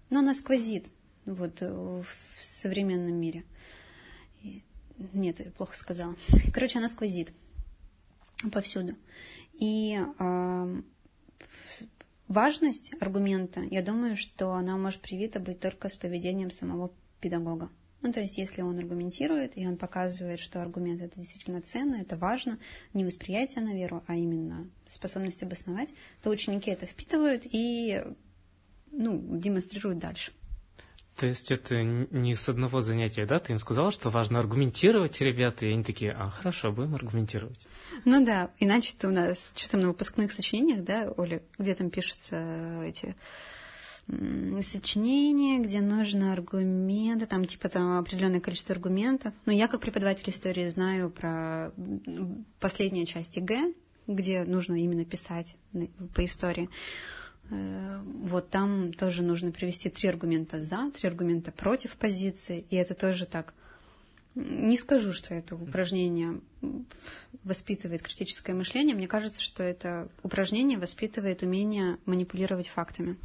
она 0.10 0.34
сквозит 0.34 0.88
вот 1.26 1.62
в 1.62 2.06
современном 2.40 3.16
мире. 3.16 3.44
Нет, 5.14 5.40
я 5.40 5.52
плохо 5.52 5.76
сказала. 5.76 6.16
Короче, 6.54 6.80
она 6.80 6.90
сквозит 6.90 7.34
повсюду. 8.52 8.96
И 9.54 10.00
э, 10.20 10.82
важность 12.36 12.94
аргумента, 13.00 13.62
я 13.62 13.82
думаю, 13.82 14.16
что 14.18 14.52
она 14.54 14.78
может 14.78 15.00
привита 15.02 15.40
быть 15.40 15.60
только 15.60 15.90
с 15.90 15.96
поведением 15.96 16.52
самого 16.52 16.92
педагога. 17.22 17.70
Ну, 18.02 18.12
то 18.12 18.20
есть, 18.20 18.38
если 18.38 18.62
он 18.62 18.78
аргументирует, 18.78 19.58
и 19.58 19.66
он 19.66 19.78
показывает, 19.78 20.40
что 20.40 20.62
аргумент 20.62 21.02
это 21.02 21.18
действительно 21.18 21.62
ценно, 21.62 21.96
это 21.96 22.16
важно, 22.16 22.60
не 22.94 23.04
восприятие 23.04 23.64
на 23.64 23.74
веру, 23.74 24.04
а 24.06 24.16
именно 24.16 24.70
способность 24.86 25.42
обосновать, 25.42 25.90
то 26.22 26.30
ученики 26.30 26.70
это 26.70 26.86
впитывают 26.86 27.44
и 27.46 28.04
ну, 28.92 29.20
демонстрируют 29.40 29.98
дальше. 29.98 30.34
То 31.16 31.28
есть 31.28 31.50
это 31.50 31.82
не 31.82 32.36
с 32.36 32.50
одного 32.50 32.82
занятия, 32.82 33.26
да? 33.26 33.40
Ты 33.40 33.54
им 33.54 33.60
сказала, 33.60 33.90
что 33.92 34.10
важно 34.10 34.40
аргументировать, 34.40 35.22
ребята, 35.22 35.66
и 35.66 35.72
они 35.72 35.84
такие, 35.84 36.12
а, 36.12 36.30
хорошо, 36.30 36.74
будем 36.74 36.94
аргументировать. 36.94 37.68
Ну 38.04 38.26
да, 38.26 38.52
иначе-то 38.60 39.08
у 39.08 39.12
нас, 39.12 39.54
что 39.56 39.72
там 39.72 39.82
на 39.82 39.88
выпускных 39.88 40.34
сочинениях, 40.34 40.84
да, 40.84 41.12
Оля, 41.16 41.42
где 41.58 41.74
там 41.74 41.90
пишутся 41.90 42.84
эти 42.84 43.16
сочинения, 44.62 45.60
где 45.60 45.82
нужно 45.82 46.34
аргументы, 46.34 47.26
там 47.26 47.46
типа 47.46 47.70
там 47.70 47.98
определенное 47.98 48.40
количество 48.40 48.76
аргументов. 48.76 49.34
Но 49.46 49.52
я 49.52 49.68
как 49.68 49.82
преподаватель 49.82 50.30
истории 50.30 50.68
знаю 50.68 51.10
про 51.10 51.72
последнюю 52.60 53.08
часть 53.08 53.38
ЕГЭ, 53.38 53.74
где 54.08 54.44
нужно 54.44 54.76
именно 54.76 55.06
писать 55.06 55.56
по 56.14 56.24
истории. 56.24 56.70
Э, 57.50 58.02
вот 58.04 58.50
там 58.50 58.94
тоже 58.94 59.24
нужно 59.24 59.52
привести 59.52 59.90
три 59.90 60.10
аргумента 60.10 60.60
за, 60.60 60.92
три 60.92 61.08
аргумента 61.08 61.52
против 61.52 61.96
позиции, 61.96 62.66
и 62.70 62.76
это 62.76 62.94
тоже 62.94 63.26
так. 63.26 63.54
Не 64.36 64.78
скажу, 64.78 65.14
что 65.14 65.34
это 65.34 65.56
упражнение 65.56 66.42
воспитывает 67.44 68.02
критическое 68.02 68.54
мышление. 68.54 68.96
Мне 68.96 69.08
кажется, 69.08 69.42
что 69.42 69.64
это 69.64 70.10
упражнение 70.24 70.78
воспитывает 70.78 71.42
умение 71.42 72.00
манипулировать 72.06 72.68
фактами. 72.68 73.18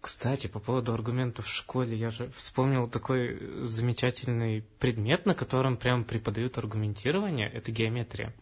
Кстати, 0.00 0.46
по 0.46 0.58
поводу 0.60 0.92
аргументов 0.92 1.46
в 1.46 1.52
школе, 1.52 1.96
я 1.96 2.10
же 2.10 2.30
вспомнил 2.36 2.88
такой 2.88 3.64
замечательный 3.64 4.64
предмет, 4.78 5.26
на 5.26 5.34
котором 5.34 5.76
прям 5.76 6.04
преподают 6.04 6.58
аргументирование, 6.58 7.50
это 7.50 7.72
геометрия. 7.72 8.32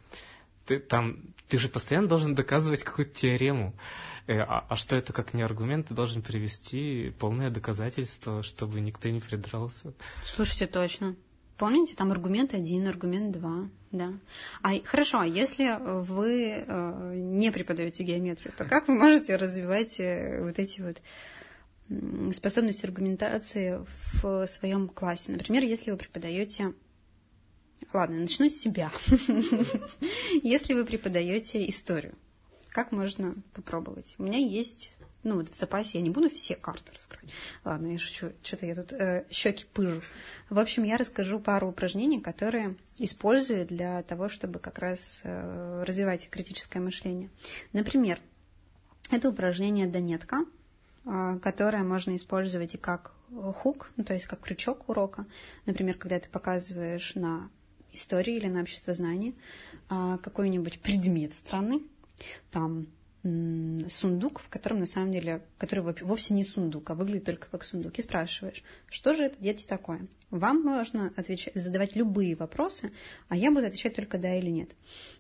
Ты 0.67 0.79
там, 0.79 1.35
ты 1.49 1.59
же 1.59 1.69
постоянно 1.69 2.09
должен 2.09 2.35
доказывать 2.35 2.83
какую-то 2.83 3.15
теорему. 3.15 3.75
Э, 4.27 4.39
а, 4.39 4.65
а 4.69 4.77
что 4.77 4.97
это 4.97 5.13
как 5.13 5.35
не 5.35 5.43
аргумент? 5.43 5.89
Ты 5.89 5.95
должен 5.95 6.23
привести 6.23 7.13
полное 7.19 7.51
доказательство, 7.51 8.43
чтобы 8.43 8.81
никто 8.81 9.09
не 9.09 9.21
придрался. 9.21 9.93
Слушайте, 10.25 10.67
точно. 10.67 11.17
Помните, 11.57 11.95
там 11.95 12.11
аргумент 12.11 12.53
один, 12.53 12.89
аргумент 12.89 13.33
два, 13.33 13.69
да. 13.93 14.13
А 14.63 14.73
хорошо, 14.85 15.21
а 15.21 15.27
если 15.27 15.79
вы 15.81 16.65
э, 16.67 17.13
не 17.15 17.53
преподаете 17.53 18.03
геометрию, 18.03 18.53
то 18.57 18.65
как 18.65 18.89
вы 18.89 18.95
можете 18.95 19.37
развивать 19.37 20.01
э, 20.01 20.43
вот 20.43 20.59
эти 20.59 20.81
вот 20.81 21.01
способности 22.35 22.87
аргументации 22.87 23.85
в 24.23 24.47
своем 24.47 24.89
классе? 24.89 25.33
Например, 25.33 25.63
если 25.63 25.93
вы 25.93 25.97
преподаете 25.97 26.73
Ладно, 27.93 28.19
начну 28.19 28.49
с 28.49 28.57
себя. 28.57 28.91
Если 30.43 30.75
вы 30.75 30.85
преподаете 30.85 31.69
историю, 31.69 32.15
как 32.71 32.91
можно 32.91 33.37
попробовать? 33.55 34.17
У 34.19 34.25
меня 34.25 34.39
есть, 34.39 34.93
ну 35.23 35.37
вот 35.37 35.49
в 35.49 35.55
запасе, 35.55 35.99
я 35.99 36.05
не 36.05 36.11
буду 36.11 36.29
все 36.29 36.57
карты 36.57 36.93
раскрывать. 36.93 37.31
Ладно, 37.65 37.93
я 37.93 37.99
шучу, 37.99 38.33
что-то 38.43 38.67
я 38.67 38.75
тут 38.75 38.93
э, 38.93 39.25
щеки 39.31 39.65
пыжу. 39.73 40.03
В 40.51 40.59
общем, 40.59 40.83
я 40.83 40.97
расскажу 40.97 41.39
пару 41.39 41.69
упражнений, 41.69 42.21
которые 42.21 42.77
использую 42.99 43.65
для 43.65 44.03
того, 44.03 44.29
чтобы 44.29 44.59
как 44.59 44.81
раз 44.81 45.23
э, 45.25 45.85
развивать 45.87 46.29
критическое 46.29 46.81
мышление. 46.81 47.31
Например, 47.73 48.21
это 49.11 49.29
упражнение 49.29 49.87
«Донетка», 49.87 50.45
э, 51.05 51.39
которое 51.41 51.85
можно 51.85 52.17
использовать 52.17 52.75
и 52.75 52.79
как 52.79 53.13
хук, 53.31 53.93
ну, 53.97 54.05
то 54.05 54.15
есть 54.15 54.27
как 54.27 54.41
крючок 54.41 54.89
урока. 54.89 55.27
Например, 55.67 55.97
когда 55.97 56.19
ты 56.19 56.29
показываешь 56.29 57.15
на 57.15 57.51
истории 57.95 58.37
или 58.37 58.49
на 58.49 58.63
общество 58.63 58.95
знаний 58.95 59.35
э, 59.91 60.19
какой-нибудь 60.23 60.81
предмет 60.81 61.35
страны, 61.35 61.83
там 62.51 62.87
сундук, 63.89 64.39
в 64.39 64.51
котором 64.51 64.81
на 64.81 64.87
самом 64.87 65.11
деле, 65.11 65.43
который 65.57 65.81
вовсе 66.03 66.35
не 66.35 66.45
сундук, 66.45 66.91
а 66.91 66.95
выглядит 66.95 67.25
только 67.25 67.49
как 67.49 67.65
сундук. 67.65 67.99
И 67.99 68.03
спрашиваешь, 68.03 68.63
что 68.91 69.15
же 69.15 69.25
это, 69.25 69.37
дети, 69.41 69.65
такое? 69.65 70.07
Вам 70.31 70.63
можно 70.63 71.11
отвечать, 71.17 71.55
задавать 71.55 71.97
любые 71.97 72.37
вопросы, 72.37 72.93
а 73.29 73.37
я 73.37 73.51
буду 73.51 73.67
отвечать 73.67 73.95
только 73.95 74.19
да 74.19 74.35
или 74.35 74.51
нет. 74.51 74.71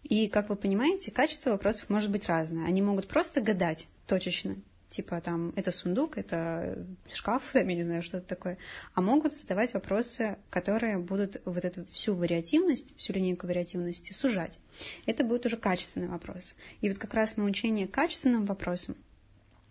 И, 0.02 0.28
как 0.28 0.50
вы 0.50 0.56
понимаете, 0.56 1.10
качество 1.12 1.50
вопросов 1.50 1.88
может 1.88 2.10
быть 2.10 2.26
разное. 2.26 2.66
Они 2.66 2.82
могут 2.82 3.08
просто 3.08 3.40
гадать 3.40 3.88
точечно, 4.06 4.56
типа 4.94 5.20
там 5.20 5.52
это 5.56 5.72
сундук, 5.72 6.18
это 6.18 6.78
шкаф, 7.12 7.50
там, 7.52 7.66
я 7.68 7.74
не 7.74 7.82
знаю, 7.82 8.02
что 8.02 8.18
это 8.18 8.28
такое, 8.28 8.58
а 8.94 9.00
могут 9.00 9.34
задавать 9.34 9.74
вопросы, 9.74 10.36
которые 10.50 10.98
будут 10.98 11.42
вот 11.44 11.64
эту 11.64 11.84
всю 11.86 12.14
вариативность, 12.14 12.96
всю 12.96 13.12
линейку 13.12 13.48
вариативности 13.48 14.12
сужать. 14.12 14.60
Это 15.06 15.24
будет 15.24 15.46
уже 15.46 15.56
качественный 15.56 16.08
вопрос. 16.08 16.54
И 16.80 16.88
вот 16.88 16.98
как 16.98 17.12
раз 17.14 17.36
научение 17.36 17.88
качественным 17.88 18.44
вопросам, 18.44 18.94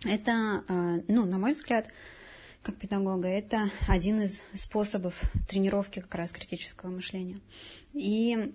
это, 0.06 0.64
а, 0.68 1.00
ну, 1.08 1.26
на 1.26 1.38
мой 1.38 1.54
взгляд, 1.54 1.88
как 2.64 2.78
педагога, 2.78 3.28
это 3.28 3.70
один 3.88 4.22
из 4.22 4.42
способов 4.54 5.22
тренировки 5.48 6.00
как 6.00 6.16
раз 6.16 6.32
критического 6.32 6.90
мышления. 6.90 7.40
И 7.94 8.54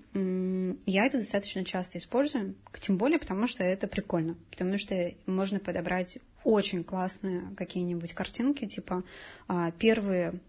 я 0.86 1.06
это 1.06 1.18
достаточно 1.18 1.64
часто 1.64 1.98
использую, 1.98 2.56
тем 2.80 2.96
более 2.96 3.18
потому, 3.18 3.46
что 3.46 3.62
это 3.62 3.86
прикольно, 3.86 4.36
потому 4.50 4.78
что 4.78 5.14
можно 5.26 5.60
подобрать 5.60 6.18
очень 6.42 6.82
классные 6.82 7.42
какие-нибудь 7.56 8.14
картинки, 8.14 8.66
типа 8.66 9.04
а, 9.46 9.70
первые 9.72 10.40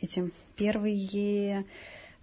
эти 0.00 0.30
первые 0.56 1.64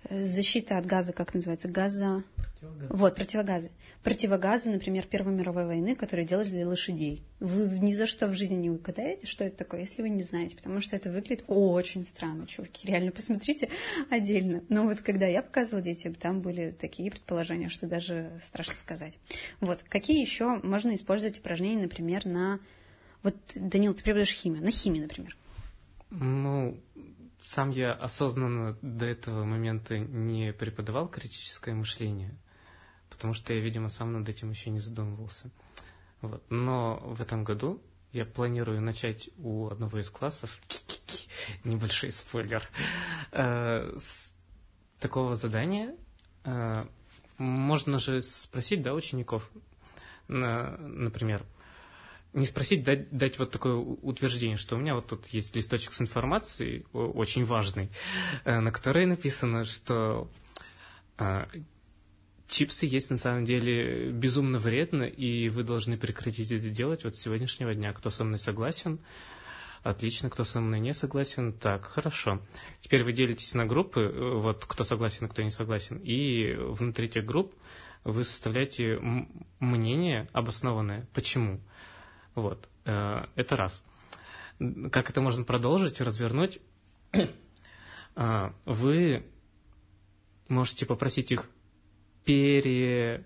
э, 0.03 0.23
защита 0.23 0.77
от 0.77 0.85
газа, 0.85 1.13
как 1.13 1.33
называется, 1.33 1.67
газа... 1.67 2.23
Противогазы. 2.61 2.93
Вот, 2.93 3.15
противогазы. 3.15 3.71
Противогазы, 4.03 4.69
например, 4.69 5.07
Первой 5.07 5.33
мировой 5.33 5.65
войны, 5.65 5.95
которые 5.95 6.27
делали 6.27 6.49
для 6.49 6.67
лошадей. 6.67 7.23
Вы 7.39 7.79
ни 7.79 7.93
за 7.93 8.05
что 8.05 8.27
в 8.27 8.35
жизни 8.35 8.55
не 8.55 8.69
угадаете, 8.69 9.25
что 9.25 9.43
это 9.43 9.57
такое, 9.57 9.79
если 9.79 10.03
вы 10.03 10.09
не 10.09 10.21
знаете, 10.21 10.55
потому 10.55 10.79
что 10.79 10.95
это 10.95 11.09
выглядит 11.09 11.43
очень 11.47 12.03
странно, 12.03 12.45
чуваки. 12.45 12.87
Реально, 12.87 13.11
посмотрите 13.11 13.69
отдельно. 14.11 14.63
Но 14.69 14.83
вот 14.83 15.01
когда 15.01 15.25
я 15.25 15.41
показывала 15.41 15.83
детям, 15.83 16.13
там 16.13 16.41
были 16.41 16.69
такие 16.69 17.09
предположения, 17.09 17.69
что 17.69 17.87
даже 17.87 18.31
страшно 18.39 18.75
сказать. 18.75 19.17
Вот, 19.59 19.81
какие 19.89 20.21
еще 20.21 20.59
можно 20.61 20.93
использовать 20.93 21.39
упражнения, 21.39 21.81
например, 21.81 22.27
на... 22.27 22.59
Вот, 23.23 23.35
Данил, 23.55 23.95
ты 23.95 24.03
преподаешь 24.03 24.33
химию, 24.33 24.63
на 24.63 24.69
химии, 24.69 24.99
например. 24.99 25.35
Ну, 26.11 26.79
сам 27.39 27.71
я 27.71 27.93
осознанно 27.93 28.77
до 28.83 29.07
этого 29.07 29.45
момента 29.45 29.97
не 29.97 30.53
преподавал 30.53 31.07
критическое 31.07 31.73
мышление, 31.73 32.37
потому 33.21 33.35
что 33.35 33.53
я, 33.53 33.59
видимо, 33.59 33.87
сам 33.87 34.13
над 34.13 34.27
этим 34.27 34.49
еще 34.49 34.71
не 34.71 34.79
задумывался. 34.79 35.51
Вот. 36.21 36.41
Но 36.49 36.97
в 37.03 37.21
этом 37.21 37.43
году 37.43 37.79
я 38.13 38.25
планирую 38.25 38.81
начать 38.81 39.29
у 39.37 39.67
одного 39.67 39.99
из 39.99 40.09
классов, 40.09 40.59
небольшой 41.63 42.11
спойлер, 42.11 42.63
э, 43.31 43.93
с 43.95 44.35
такого 44.99 45.35
задания. 45.35 45.95
Э, 46.45 46.87
можно 47.37 47.99
же 47.99 48.23
спросить, 48.23 48.81
да, 48.81 48.95
учеников, 48.95 49.51
например, 50.27 51.45
не 52.33 52.47
спросить, 52.47 52.83
дать, 52.83 53.15
дать 53.15 53.37
вот 53.37 53.51
такое 53.51 53.75
утверждение, 53.75 54.57
что 54.57 54.77
у 54.77 54.79
меня 54.79 54.95
вот 54.95 55.05
тут 55.05 55.27
есть 55.27 55.55
листочек 55.55 55.93
с 55.93 56.01
информацией, 56.01 56.87
очень 56.91 57.45
важный, 57.45 57.91
э, 58.45 58.59
на 58.59 58.71
которой 58.71 59.05
написано, 59.05 59.63
что 59.63 60.27
чипсы 62.51 62.85
есть 62.85 63.09
на 63.09 63.17
самом 63.17 63.45
деле 63.45 64.11
безумно 64.11 64.59
вредно, 64.59 65.03
и 65.03 65.49
вы 65.49 65.63
должны 65.63 65.97
прекратить 65.97 66.51
это 66.51 66.69
делать 66.69 67.03
вот 67.03 67.15
с 67.15 67.21
сегодняшнего 67.21 67.73
дня. 67.73 67.93
Кто 67.93 68.09
со 68.09 68.23
мной 68.23 68.37
согласен? 68.37 68.99
Отлично, 69.83 70.29
кто 70.29 70.43
со 70.43 70.59
мной 70.59 70.79
не 70.79 70.93
согласен? 70.93 71.53
Так, 71.53 71.85
хорошо. 71.85 72.41
Теперь 72.81 73.03
вы 73.03 73.13
делитесь 73.13 73.55
на 73.55 73.65
группы, 73.65 74.01
э, 74.01 74.33
вот 74.35 74.65
кто 74.65 74.83
согласен, 74.83 75.27
кто 75.27 75.41
не 75.41 75.49
согласен, 75.49 75.97
и 75.97 76.53
внутри 76.53 77.07
этих 77.07 77.25
групп 77.25 77.55
вы 78.03 78.23
составляете 78.23 78.99
мнение 79.59 80.27
обоснованное. 80.33 81.07
Почему? 81.13 81.61
Вот, 82.35 82.69
э, 82.85 83.25
это 83.35 83.55
раз. 83.55 83.83
как 84.91 85.09
это 85.09 85.21
можно 85.21 85.43
продолжить, 85.43 86.01
развернуть, 86.01 86.59
а, 88.15 88.53
вы 88.65 89.25
можете 90.47 90.85
попросить 90.85 91.31
их 91.31 91.49
пере, 92.25 93.23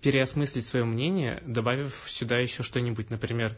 переосмыслить 0.00 0.66
свое 0.66 0.84
мнение, 0.84 1.42
добавив 1.46 2.04
сюда 2.06 2.38
еще 2.38 2.62
что-нибудь, 2.62 3.10
например, 3.10 3.56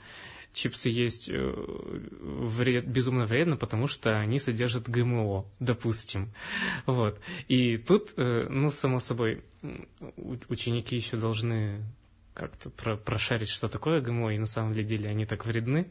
чипсы 0.52 0.88
есть 0.88 1.28
э, 1.28 1.34
вред, 1.36 2.86
безумно 2.86 3.24
вредно, 3.24 3.56
потому 3.56 3.86
что 3.86 4.18
они 4.18 4.38
содержат 4.38 4.88
ГМО, 4.88 5.44
допустим. 5.60 6.32
Вот. 6.86 7.20
И 7.48 7.76
тут, 7.76 8.14
э, 8.16 8.46
ну, 8.48 8.70
само 8.70 9.00
собой, 9.00 9.44
ученики 10.48 10.96
еще 10.96 11.16
должны 11.16 11.84
как-то 12.32 12.70
про 12.70 12.96
прошарить, 12.96 13.48
что 13.48 13.68
такое 13.68 14.00
ГМО, 14.00 14.34
и 14.34 14.38
на 14.38 14.46
самом 14.46 14.72
деле 14.72 15.08
они 15.10 15.26
так 15.26 15.46
вредны. 15.46 15.90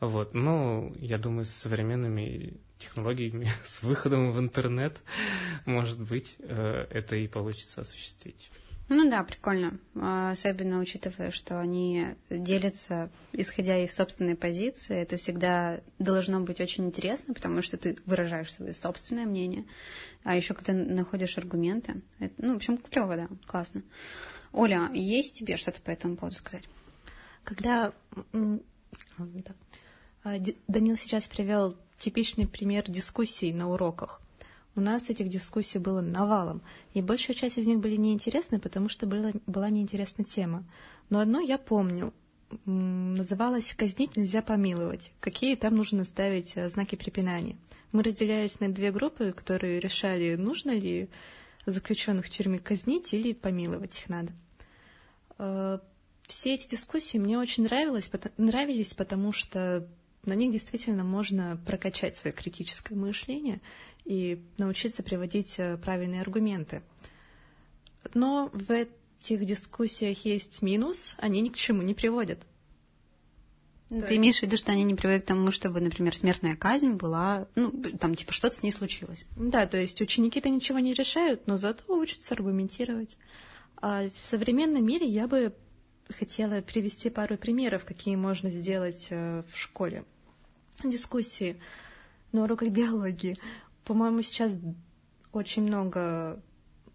Вот. 0.00 0.34
Но 0.34 0.92
я 0.96 1.18
думаю, 1.18 1.44
с 1.44 1.50
современными 1.50 2.54
технологиями, 2.78 3.48
с 3.64 3.82
выходом 3.82 4.30
в 4.30 4.38
интернет, 4.38 4.98
может 5.64 6.00
быть, 6.00 6.36
э, 6.38 6.86
это 6.90 7.16
и 7.16 7.28
получится 7.28 7.82
осуществить. 7.82 8.50
Ну 8.90 9.08
да, 9.08 9.24
прикольно. 9.24 9.78
А, 9.94 10.32
особенно 10.32 10.78
учитывая, 10.78 11.30
что 11.30 11.58
они 11.58 12.06
делятся, 12.28 13.10
исходя 13.32 13.78
из 13.78 13.94
собственной 13.94 14.36
позиции. 14.36 14.96
Это 14.96 15.16
всегда 15.16 15.80
должно 15.98 16.40
быть 16.40 16.60
очень 16.60 16.86
интересно, 16.86 17.32
потому 17.32 17.62
что 17.62 17.78
ты 17.78 17.96
выражаешь 18.04 18.52
свое 18.52 18.74
собственное 18.74 19.24
мнение. 19.24 19.64
А 20.22 20.36
еще 20.36 20.52
когда 20.52 20.74
находишь 20.74 21.38
аргументы. 21.38 22.02
Это, 22.18 22.34
ну, 22.36 22.52
в 22.52 22.56
общем, 22.56 22.76
клево, 22.76 23.16
да, 23.16 23.28
классно. 23.46 23.82
Оля, 24.52 24.90
есть 24.92 25.38
тебе 25.38 25.56
что-то 25.56 25.80
по 25.80 25.90
этому 25.90 26.16
поводу 26.16 26.36
сказать? 26.36 26.64
Когда 27.42 27.92
а, 28.12 28.58
Данил 30.24 30.96
сейчас 30.96 31.28
привел 31.28 31.76
типичный 31.98 32.46
пример 32.46 32.84
дискуссий 32.90 33.52
на 33.52 33.70
уроках. 33.70 34.20
У 34.74 34.80
нас 34.80 35.10
этих 35.10 35.28
дискуссий 35.28 35.78
было 35.78 36.00
навалом, 36.00 36.62
и 36.94 37.02
большая 37.02 37.36
часть 37.36 37.58
из 37.58 37.66
них 37.66 37.78
были 37.78 37.96
неинтересны, 37.96 38.58
потому 38.58 38.88
что 38.88 39.06
была, 39.06 39.32
была 39.46 39.70
неинтересна 39.70 40.24
тема. 40.24 40.64
Но 41.10 41.20
одно 41.20 41.40
я 41.40 41.58
помню, 41.58 42.12
называлось 42.64 43.74
«Казнить 43.74 44.16
нельзя 44.16 44.42
помиловать». 44.42 45.12
Какие 45.20 45.56
там 45.56 45.76
нужно 45.76 46.04
ставить 46.04 46.56
э, 46.56 46.68
знаки 46.68 46.96
препинания? 46.96 47.56
Мы 47.92 48.02
разделялись 48.02 48.58
на 48.60 48.68
две 48.70 48.90
группы, 48.90 49.32
которые 49.32 49.78
решали, 49.78 50.34
нужно 50.34 50.72
ли 50.72 51.08
заключенных 51.66 52.26
в 52.26 52.30
тюрьме 52.30 52.58
казнить 52.58 53.14
или 53.14 53.32
помиловать 53.32 53.98
их 54.00 54.08
надо. 54.08 54.32
Э, 55.38 55.78
все 56.26 56.54
эти 56.54 56.68
дискуссии 56.68 57.18
мне 57.18 57.38
очень 57.38 57.64
нравилось, 57.64 58.10
нравились, 58.38 58.94
потому 58.94 59.32
что 59.32 59.86
на 60.26 60.34
них 60.34 60.52
действительно 60.52 61.04
можно 61.04 61.60
прокачать 61.66 62.14
свое 62.14 62.32
критическое 62.34 62.94
мышление 62.94 63.60
и 64.04 64.42
научиться 64.58 65.02
приводить 65.02 65.54
э, 65.58 65.76
правильные 65.78 66.20
аргументы. 66.20 66.82
Но 68.12 68.50
в 68.52 68.70
этих 68.70 69.44
дискуссиях 69.44 70.24
есть 70.24 70.62
минус, 70.62 71.14
они 71.18 71.40
ни 71.40 71.48
к 71.48 71.56
чему 71.56 71.82
не 71.82 71.94
приводят. 71.94 72.40
Ты 73.88 74.00
да. 74.00 74.16
имеешь 74.16 74.38
в 74.38 74.42
виду, 74.42 74.56
что 74.56 74.72
они 74.72 74.82
не 74.82 74.94
приводят 74.94 75.22
к 75.22 75.26
тому, 75.26 75.50
чтобы, 75.50 75.80
например, 75.80 76.16
смертная 76.16 76.56
казнь 76.56 76.92
была, 76.94 77.46
ну, 77.54 77.70
там, 78.00 78.14
типа, 78.14 78.32
что-то 78.32 78.56
с 78.56 78.62
ней 78.62 78.72
случилось? 78.72 79.26
Да, 79.36 79.66
то 79.66 79.76
есть 79.76 80.00
ученики-то 80.00 80.48
ничего 80.48 80.78
не 80.78 80.94
решают, 80.94 81.46
но 81.46 81.56
зато 81.56 81.94
учатся 81.94 82.34
аргументировать. 82.34 83.16
А 83.76 84.08
в 84.12 84.18
современном 84.18 84.84
мире 84.84 85.06
я 85.06 85.28
бы 85.28 85.54
хотела 86.18 86.60
привести 86.60 87.10
пару 87.10 87.36
примеров, 87.36 87.84
какие 87.84 88.16
можно 88.16 88.50
сделать 88.50 89.08
э, 89.10 89.42
в 89.52 89.58
школе. 89.58 90.04
Дискуссии 90.90 91.60
на 92.32 92.44
уроках 92.44 92.70
биологии. 92.70 93.36
По-моему, 93.84 94.22
сейчас 94.22 94.58
очень 95.32 95.62
много 95.62 96.40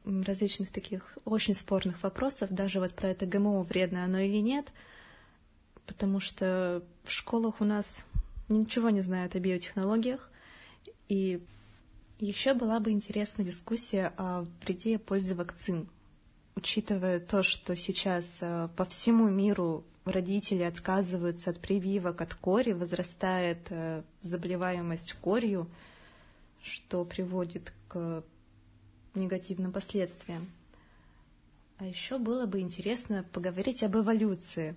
различных 0.06 0.72
таких 0.72 1.18
очень 1.26 1.56
спорных 1.56 2.02
вопросов, 2.04 2.50
даже 2.52 2.80
вот 2.80 2.94
про 2.94 3.10
это 3.10 3.26
ГМО, 3.26 3.64
вредно 3.64 4.04
оно 4.04 4.20
или 4.20 4.38
нет, 4.38 4.72
потому 5.86 6.20
что 6.20 6.84
в 7.04 7.12
школах 7.12 7.62
у 7.62 7.66
нас 7.66 8.06
ничего 8.48 8.90
не 8.90 9.02
знают 9.02 9.36
о 9.36 9.40
биотехнологиях, 9.40 10.30
и 11.08 11.42
еще 12.20 12.54
была 12.54 12.80
бы 12.80 12.92
интересна 12.92 13.44
дискуссия 13.44 14.14
о 14.18 14.46
вреде 14.64 14.96
и 14.96 14.98
пользе 14.98 15.36
вакцин, 15.36 15.88
учитывая 16.56 17.20
то, 17.20 17.44
что 17.44 17.76
сейчас 17.76 18.40
э, 18.42 18.70
по 18.76 18.86
всему 18.86 19.30
миру 19.30 19.86
родители 20.12 20.64
отказываются 20.64 21.50
от 21.50 21.60
прививок 21.60 22.22
от 22.22 22.34
кори, 22.34 22.74
возрастает 22.74 23.60
э, 23.70 24.04
заболеваемость 24.22 25.14
корью, 25.14 25.70
что 26.62 27.06
приводит 27.06 27.74
к 27.88 28.24
негативным 29.16 29.72
последствиям. 29.72 30.50
А 31.78 31.86
еще 31.86 32.18
было 32.18 32.46
бы 32.46 32.60
интересно 32.60 33.26
поговорить 33.32 33.84
об 33.84 33.96
эволюции. 33.96 34.76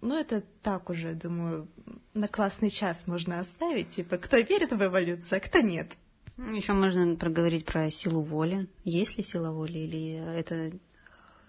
Ну, 0.00 0.16
это 0.18 0.42
так 0.62 0.90
уже, 0.90 1.14
думаю, 1.14 1.66
на 2.12 2.28
классный 2.28 2.70
час 2.70 3.06
можно 3.06 3.40
оставить. 3.40 3.90
Типа, 3.90 4.18
кто 4.18 4.36
верит 4.36 4.72
в 4.72 4.82
эволюцию, 4.82 5.38
а 5.38 5.40
кто 5.40 5.60
нет. 5.60 5.96
Еще 6.36 6.72
можно 6.72 7.16
проговорить 7.16 7.64
про 7.64 7.90
силу 7.90 8.22
воли. 8.22 8.68
Есть 8.84 9.16
ли 9.16 9.22
сила 9.22 9.50
воли 9.50 9.78
или 9.78 10.38
это 10.38 10.72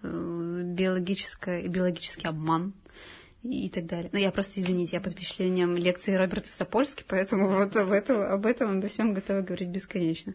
э, 0.03 0.62
биологическое, 0.63 1.67
биологический 1.67 2.27
обман? 2.27 2.73
И 3.51 3.69
так 3.69 3.86
далее. 3.86 4.10
Но 4.12 4.17
ну, 4.17 4.23
я 4.23 4.31
просто, 4.31 4.60
извините, 4.60 4.95
я 4.97 5.01
под 5.01 5.13
впечатлением 5.13 5.75
лекции 5.77 6.15
Роберта 6.15 6.49
Сапольски, 6.49 7.03
поэтому 7.08 7.49
вот 7.55 7.75
об 7.75 7.91
этом, 7.91 8.21
об 8.21 8.45
этом 8.45 8.77
обо 8.77 8.88
всем 8.88 9.13
готова 9.13 9.41
говорить 9.41 9.69
бесконечно. 9.69 10.34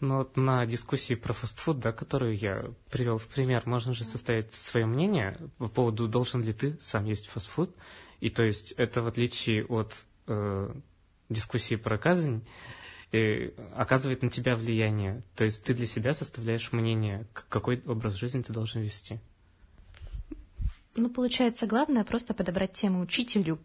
Ну 0.00 0.18
вот 0.18 0.36
на 0.36 0.64
дискуссии 0.64 1.14
про 1.14 1.32
фастфуд, 1.32 1.80
да, 1.80 1.90
которую 1.90 2.36
я 2.36 2.70
привел 2.90 3.18
в 3.18 3.26
пример, 3.26 3.62
можно 3.66 3.94
же 3.94 4.04
составить 4.04 4.54
свое 4.54 4.86
мнение 4.86 5.36
по 5.58 5.68
поводу, 5.68 6.06
должен 6.06 6.42
ли 6.42 6.52
ты 6.52 6.76
сам 6.80 7.04
есть 7.04 7.26
фастфуд. 7.26 7.74
И 8.20 8.30
то 8.30 8.44
есть 8.44 8.72
это 8.72 9.02
в 9.02 9.08
отличие 9.08 9.64
от 9.64 10.06
э, 10.28 10.72
дискуссии 11.28 11.74
про 11.74 11.98
казнь, 11.98 12.46
э, 13.12 13.50
оказывает 13.74 14.22
на 14.22 14.30
тебя 14.30 14.54
влияние. 14.54 15.24
То 15.34 15.44
есть 15.44 15.64
ты 15.64 15.74
для 15.74 15.86
себя 15.86 16.12
составляешь 16.12 16.70
мнение, 16.70 17.26
какой 17.32 17.82
образ 17.84 18.14
жизни 18.14 18.42
ты 18.42 18.52
должен 18.52 18.82
вести. 18.82 19.18
Ну, 20.98 21.08
получается, 21.08 21.66
главное 21.66 22.04
просто 22.04 22.34
подобрать 22.34 22.72
тему 22.72 23.00
учителю. 23.00 23.60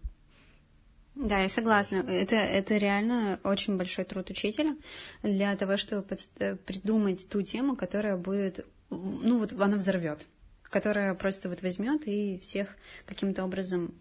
Да, 1.15 1.39
я 1.39 1.49
согласна. 1.49 1.97
Это, 1.97 2.35
это 2.35 2.77
реально 2.77 3.39
очень 3.43 3.75
большой 3.75 4.05
труд 4.05 4.29
учителя 4.29 4.77
для 5.23 5.55
того, 5.55 5.77
чтобы 5.77 6.17
э, 6.37 6.55
придумать 6.55 7.27
ту 7.29 7.41
тему, 7.41 7.75
которая 7.75 8.17
будет, 8.17 8.65
ну 8.89 9.39
вот 9.39 9.53
она 9.53 9.77
взорвет, 9.77 10.27
которая 10.61 11.15
просто 11.15 11.49
вот 11.49 11.63
возьмет 11.63 12.07
и 12.07 12.37
всех 12.39 12.75
каким-то 13.05 13.43
образом 13.43 13.95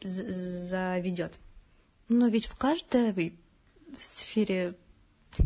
заведет. 0.00 1.38
Но 2.08 2.26
ведь 2.26 2.46
в 2.46 2.56
каждой 2.56 3.38
сфере 3.96 4.74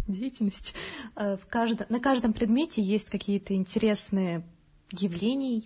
деятельности, 0.07 0.73
э, 1.17 1.37
в 1.37 1.47
каждом, 1.47 1.87
на 1.91 2.01
каждом 2.01 2.33
предмете 2.33 2.81
есть 2.81 3.11
какие-то 3.11 3.55
интересные 3.55 4.43
явления, 4.91 5.65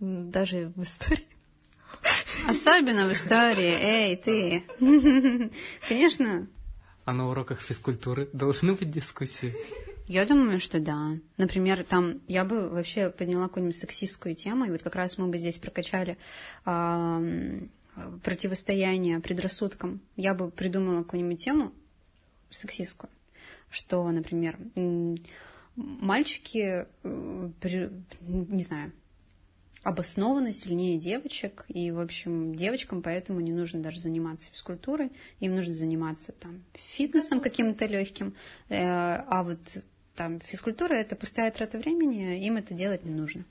даже 0.00 0.72
в 0.76 0.82
истории. 0.82 1.26
Особенно 2.48 3.06
в 3.06 3.12
истории. 3.12 3.74
Эй, 3.80 4.16
ты. 4.16 4.64
Конечно. 5.88 6.46
А 7.04 7.12
на 7.12 7.28
уроках 7.28 7.60
физкультуры 7.60 8.28
должны 8.32 8.74
быть 8.74 8.90
дискуссии? 8.90 9.54
Я 10.06 10.26
думаю, 10.26 10.60
что 10.60 10.80
да. 10.80 11.18
Например, 11.38 11.82
там 11.84 12.20
я 12.28 12.44
бы 12.44 12.68
вообще 12.68 13.08
подняла 13.08 13.48
какую-нибудь 13.48 13.76
сексистскую 13.76 14.34
тему, 14.34 14.66
и 14.66 14.70
вот 14.70 14.82
как 14.82 14.96
раз 14.96 15.16
мы 15.16 15.28
бы 15.28 15.38
здесь 15.38 15.58
прокачали 15.58 16.18
э, 16.66 17.60
противостояние 18.22 19.20
предрассудкам. 19.20 20.00
Я 20.16 20.34
бы 20.34 20.50
придумала 20.50 21.02
какую-нибудь 21.02 21.42
тему 21.42 21.72
сексистскую, 22.50 23.10
что, 23.70 24.08
например, 24.10 24.58
мальчики, 25.76 26.86
э, 27.02 27.88
не 28.20 28.62
знаю, 28.62 28.92
обоснованно 29.84 30.52
сильнее 30.52 30.98
девочек, 30.98 31.64
и, 31.68 31.90
в 31.90 32.00
общем, 32.00 32.54
девочкам 32.54 33.02
поэтому 33.02 33.40
не 33.40 33.52
нужно 33.52 33.80
даже 33.80 34.00
заниматься 34.00 34.50
физкультурой, 34.50 35.12
им 35.40 35.54
нужно 35.54 35.74
заниматься 35.74 36.32
там 36.32 36.64
фитнесом 36.72 37.40
каким-то 37.40 37.86
легким, 37.86 38.34
э, 38.70 38.76
а 38.78 39.42
вот 39.44 39.84
там 40.16 40.40
физкультура 40.40 40.94
это 40.94 41.16
пустая 41.16 41.50
трата 41.50 41.78
времени, 41.78 42.44
им 42.46 42.56
это 42.56 42.72
делать 42.72 43.04
не 43.04 43.12
нужно. 43.12 43.44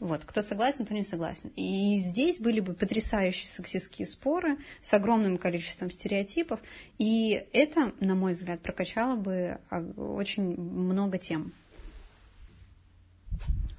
Вот, 0.00 0.24
кто 0.24 0.40
согласен, 0.40 0.86
кто 0.86 0.94
не 0.94 1.04
согласен. 1.04 1.52
И 1.56 1.98
здесь 1.98 2.40
были 2.40 2.60
бы 2.60 2.72
потрясающие 2.72 3.48
сексистские 3.48 4.06
споры 4.06 4.56
с 4.80 4.94
огромным 4.94 5.36
количеством 5.36 5.90
стереотипов, 5.90 6.60
и 6.98 7.44
это, 7.52 7.92
на 8.00 8.14
мой 8.14 8.32
взгляд, 8.32 8.60
прокачало 8.60 9.16
бы 9.16 9.58
а, 9.68 9.80
очень 9.80 10.58
много 10.58 11.18
тем. 11.18 11.52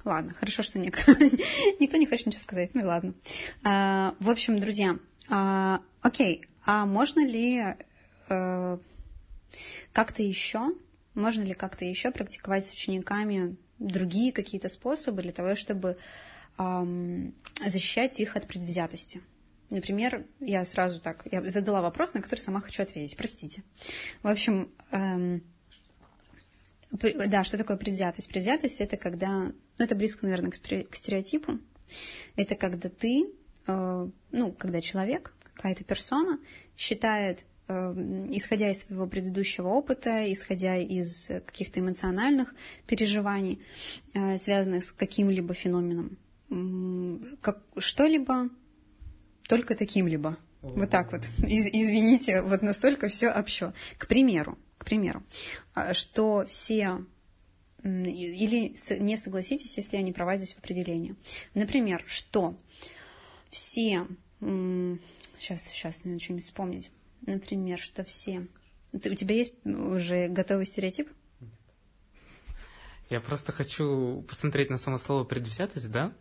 Ладно, 0.04 0.34
хорошо, 0.34 0.62
что 0.62 0.78
никто, 0.78 1.12
никто 1.80 1.96
не 1.96 2.06
хочет 2.06 2.26
ничего 2.26 2.40
сказать. 2.40 2.70
Ну 2.74 2.86
ладно. 2.86 3.14
А, 3.62 4.14
в 4.20 4.30
общем, 4.30 4.58
друзья, 4.58 4.98
А, 5.28 5.80
окей, 6.00 6.44
а 6.64 6.86
можно 6.86 7.24
ли 7.24 7.62
э, 8.28 8.78
как-то 9.92 10.22
еще, 10.22 10.74
можно 11.14 11.42
ли 11.42 11.54
как-то 11.54 11.84
еще 11.84 12.10
практиковать 12.10 12.66
с 12.66 12.72
учениками 12.72 13.56
другие 13.78 14.32
какие-то 14.32 14.68
способы 14.68 15.22
для 15.22 15.32
того, 15.32 15.54
чтобы 15.54 15.98
эм, 16.58 17.34
защищать 17.64 18.20
их 18.20 18.36
от 18.36 18.46
предвзятости? 18.46 19.22
Например, 19.70 20.24
я 20.40 20.64
сразу 20.64 21.00
так, 21.00 21.26
я 21.30 21.42
задала 21.48 21.80
вопрос, 21.80 22.14
на 22.14 22.20
который 22.22 22.40
сама 22.40 22.60
хочу 22.60 22.82
ответить, 22.82 23.16
простите. 23.16 23.62
В 24.22 24.28
общем, 24.28 24.70
эм, 24.90 25.42
да, 26.92 27.44
что 27.44 27.58
такое 27.58 27.76
предвзятость? 27.76 28.28
Предвзятость— 28.28 28.80
это 28.80 28.96
когда, 28.96 29.28
ну, 29.28 29.54
это 29.78 29.94
близко, 29.94 30.26
наверное, 30.26 30.50
к 30.50 30.96
стереотипу. 30.96 31.58
Это 32.36 32.54
когда 32.54 32.88
ты, 32.88 33.26
э, 33.66 34.08
ну, 34.30 34.52
когда 34.52 34.80
человек, 34.80 35.34
какая-то 35.54 35.84
персона 35.84 36.38
считает, 36.76 37.44
э, 37.68 37.72
исходя 38.30 38.70
из 38.70 38.80
своего 38.80 39.06
предыдущего 39.06 39.68
опыта, 39.68 40.30
исходя 40.32 40.76
из 40.76 41.28
каких-то 41.46 41.80
эмоциональных 41.80 42.54
переживаний, 42.86 43.62
э, 44.14 44.38
связанных 44.38 44.84
с 44.84 44.92
каким-либо 44.92 45.54
феноменом, 45.54 46.18
как 47.40 47.62
что-либо 47.78 48.50
только 49.48 49.74
таким-либо. 49.74 50.36
Вот 50.60 50.90
так 50.90 51.12
вот. 51.12 51.22
Из, 51.46 51.66
извините, 51.66 52.42
вот 52.42 52.62
настолько 52.62 53.08
все 53.08 53.28
общо. 53.30 53.74
К 53.98 54.06
примеру, 54.06 54.58
к 54.82 54.84
примеру, 54.84 55.22
а, 55.74 55.94
что 55.94 56.44
все 56.44 57.04
или 57.84 58.74
не 59.00 59.16
согласитесь, 59.16 59.76
если 59.76 59.96
я 59.96 60.02
не 60.02 60.12
права 60.12 60.36
здесь 60.36 60.54
в 60.54 60.58
определении. 60.58 61.14
Например, 61.54 62.02
что 62.06 62.56
все... 63.50 64.06
Сейчас, 64.40 65.68
сейчас 65.68 66.04
надо 66.04 66.18
что-нибудь 66.18 66.44
вспомнить. 66.44 66.90
Например, 67.26 67.78
что 67.78 68.02
все... 68.02 68.44
Ты, 68.90 69.10
у 69.10 69.14
тебя 69.14 69.36
есть 69.36 69.54
уже 69.64 70.28
готовый 70.28 70.66
стереотип? 70.66 71.08
Я 73.08 73.20
просто 73.20 73.52
хочу 73.52 74.22
посмотреть 74.28 74.70
на 74.70 74.78
само 74.78 74.98
слово 74.98 75.24
«предвзятость», 75.24 75.90
да? 75.90 76.12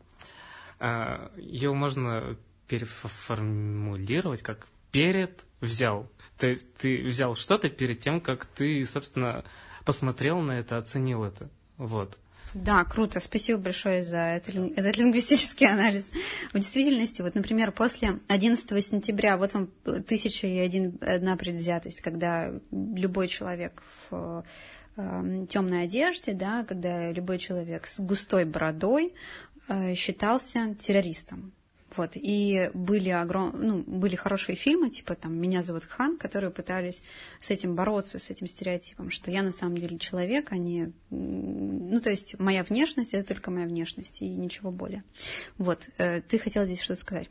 А, 0.79 1.31
Ее 1.35 1.73
можно 1.73 2.37
переформулировать 2.67 4.43
как 4.43 4.67
«перед 4.91 5.45
взял». 5.61 6.09
То 6.41 6.47
есть 6.47 6.73
ты 6.73 7.03
взял 7.03 7.35
что-то 7.35 7.69
перед 7.69 7.99
тем, 7.99 8.19
как 8.19 8.47
ты, 8.47 8.83
собственно, 8.87 9.43
посмотрел 9.85 10.39
на 10.39 10.53
это, 10.53 10.75
оценил 10.75 11.23
это. 11.23 11.51
Вот. 11.77 12.17
Да, 12.55 12.83
круто. 12.83 13.19
Спасибо 13.19 13.59
большое 13.59 14.01
за 14.01 14.17
это, 14.17 14.51
этот 14.51 14.97
лингвистический 14.97 15.71
анализ. 15.71 16.11
В 16.51 16.55
действительности, 16.55 17.21
вот, 17.21 17.35
например, 17.35 17.71
после 17.71 18.17
11 18.27 18.83
сентября, 18.83 19.37
вот 19.37 19.53
вам 19.53 19.67
тысяча 20.07 20.47
и 20.47 20.57
один, 20.57 20.97
одна 20.99 21.37
предвзятость, 21.37 22.01
когда 22.01 22.51
любой 22.71 23.27
человек 23.27 23.83
в 24.09 24.43
э, 24.97 25.45
темной 25.47 25.83
одежде, 25.83 26.33
да, 26.33 26.63
когда 26.63 27.11
любой 27.11 27.37
человек 27.37 27.85
с 27.85 27.99
густой 27.99 28.45
бородой 28.45 29.13
э, 29.67 29.93
считался 29.93 30.73
террористом. 30.73 31.53
Вот. 31.95 32.11
И 32.15 32.69
были, 32.73 33.09
огром... 33.09 33.53
ну, 33.57 33.83
были 33.85 34.15
хорошие 34.15 34.55
фильмы, 34.55 34.89
типа 34.89 35.15
там 35.15 35.35
«Меня 35.35 35.61
зовут 35.61 35.85
Хан», 35.85 36.17
которые 36.17 36.51
пытались 36.51 37.03
с 37.39 37.51
этим 37.51 37.75
бороться, 37.75 38.19
с 38.19 38.29
этим 38.29 38.47
стереотипом, 38.47 39.09
что 39.11 39.31
я 39.31 39.43
на 39.43 39.51
самом 39.51 39.77
деле 39.77 39.97
человек, 39.97 40.51
а 40.51 40.57
не... 40.57 40.93
Ну, 41.09 41.99
то 42.01 42.09
есть 42.09 42.39
моя 42.39 42.63
внешность— 42.63 43.13
это 43.13 43.29
только 43.33 43.51
моя 43.51 43.65
внешность 43.65 44.21
и 44.21 44.29
ничего 44.29 44.71
более. 44.71 45.03
Вот. 45.57 45.87
Э, 45.97 46.21
ты 46.21 46.39
хотела 46.39 46.65
здесь 46.65 46.81
что-то 46.81 47.01
сказать? 47.01 47.29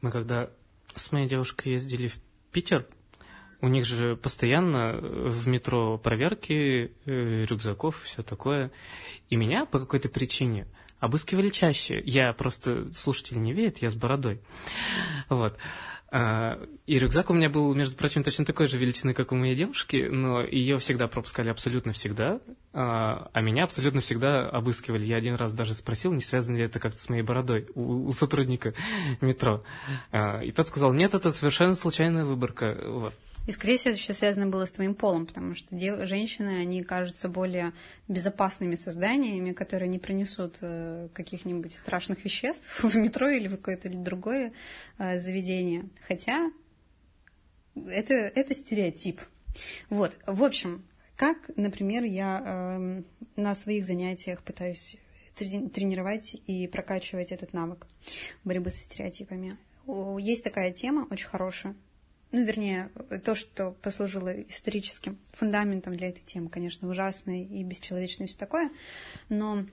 Мы 0.00 0.10
когда 0.10 0.50
с 0.94 1.12
моей 1.12 1.28
девушкой 1.28 1.74
ездили 1.74 2.08
в 2.08 2.18
Питер, 2.52 2.86
у 3.60 3.68
них 3.68 3.84
же 3.84 4.16
постоянно 4.16 4.98
в 5.00 5.48
метро 5.48 5.98
проверки 5.98 6.92
э, 7.04 7.44
рюкзаков, 7.44 8.02
все 8.02 8.22
такое. 8.22 8.70
И 9.30 9.36
меня 9.36 9.66
по 9.66 9.78
какой-то 9.78 10.08
причине 10.08 10.66
обыскивали 11.00 11.48
чаще. 11.50 12.02
Я 12.04 12.32
просто, 12.32 12.92
слушатели 12.92 13.38
не 13.38 13.52
верят, 13.52 13.78
я 13.78 13.90
с 13.90 13.94
бородой. 13.94 14.40
Вот. 15.28 15.56
А, 16.08 16.58
и 16.86 16.98
рюкзак 16.98 17.30
у 17.30 17.34
меня 17.34 17.50
был, 17.50 17.74
между 17.74 17.96
прочим, 17.96 18.22
точно 18.22 18.44
такой 18.44 18.68
же 18.68 18.78
величины, 18.78 19.12
как 19.12 19.32
у 19.32 19.34
моей 19.34 19.56
девушки, 19.56 20.08
но 20.10 20.40
ее 20.40 20.78
всегда 20.78 21.08
пропускали 21.08 21.50
абсолютно 21.50 21.92
всегда, 21.92 22.40
а, 22.72 23.28
а 23.32 23.40
меня 23.40 23.64
абсолютно 23.64 24.00
всегда 24.00 24.48
обыскивали. 24.48 25.04
Я 25.04 25.16
один 25.16 25.34
раз 25.34 25.52
даже 25.52 25.74
спросил, 25.74 26.12
не 26.12 26.20
связано 26.20 26.56
ли 26.56 26.64
это 26.64 26.78
как-то 26.78 26.98
с 26.98 27.08
моей 27.08 27.22
бородой 27.22 27.66
у, 27.74 28.06
у 28.06 28.12
сотрудника 28.12 28.72
метро. 29.20 29.64
А, 30.12 30.40
и 30.42 30.52
тот 30.52 30.68
сказал, 30.68 30.92
нет, 30.92 31.14
это 31.14 31.32
совершенно 31.32 31.74
случайная 31.74 32.24
выборка. 32.24 32.78
Вот. 32.86 33.14
И, 33.46 33.52
скорее 33.52 33.76
всего, 33.76 33.92
это 33.92 34.00
еще 34.00 34.12
связано 34.12 34.48
было 34.48 34.64
с 34.64 34.72
твоим 34.72 34.94
полом, 34.94 35.26
потому 35.26 35.54
что 35.54 35.74
дев... 35.74 36.06
женщины, 36.06 36.60
они 36.60 36.82
кажутся 36.82 37.28
более 37.28 37.72
безопасными 38.08 38.74
созданиями, 38.74 39.52
которые 39.52 39.88
не 39.88 39.98
принесут 39.98 40.58
э, 40.60 41.08
каких-нибудь 41.12 41.74
страшных 41.74 42.24
веществ 42.24 42.82
в 42.84 42.96
метро 42.96 43.28
или 43.28 43.48
в 43.48 43.56
какое-то 43.56 43.88
другое 43.88 44.52
э, 44.98 45.16
заведение. 45.18 45.88
Хотя 46.06 46.50
это, 47.74 48.14
это 48.14 48.54
стереотип. 48.54 49.20
Вот, 49.90 50.16
в 50.26 50.42
общем, 50.42 50.84
как, 51.16 51.50
например, 51.56 52.02
я 52.04 52.42
э, 52.44 53.02
на 53.36 53.54
своих 53.54 53.86
занятиях 53.86 54.42
пытаюсь 54.42 54.96
тренировать 55.34 56.36
и 56.46 56.66
прокачивать 56.66 57.30
этот 57.30 57.52
навык 57.52 57.86
борьбы 58.44 58.70
со 58.70 58.82
стереотипами. 58.82 59.56
Есть 60.18 60.44
такая 60.44 60.72
тема 60.72 61.06
очень 61.10 61.28
хорошая, 61.28 61.76
ну, 62.32 62.44
вернее, 62.44 62.90
то, 63.24 63.34
что 63.34 63.72
послужило 63.82 64.32
историческим 64.42 65.18
фундаментом 65.32 65.96
для 65.96 66.08
этой 66.08 66.22
темы, 66.22 66.50
конечно, 66.50 66.88
ужасное 66.88 67.44
и 67.44 67.62
бесчеловечное 67.62 68.26
и 68.26 68.28
все 68.28 68.38
такое, 68.38 68.70
но 69.28 69.64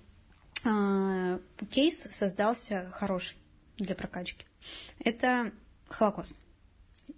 э, 0.63 1.39
кейс 1.71 2.07
создался 2.11 2.89
хороший 2.91 3.37
для 3.77 3.95
прокачки. 3.95 4.45
Это 5.03 5.51
Холокост. 5.89 6.39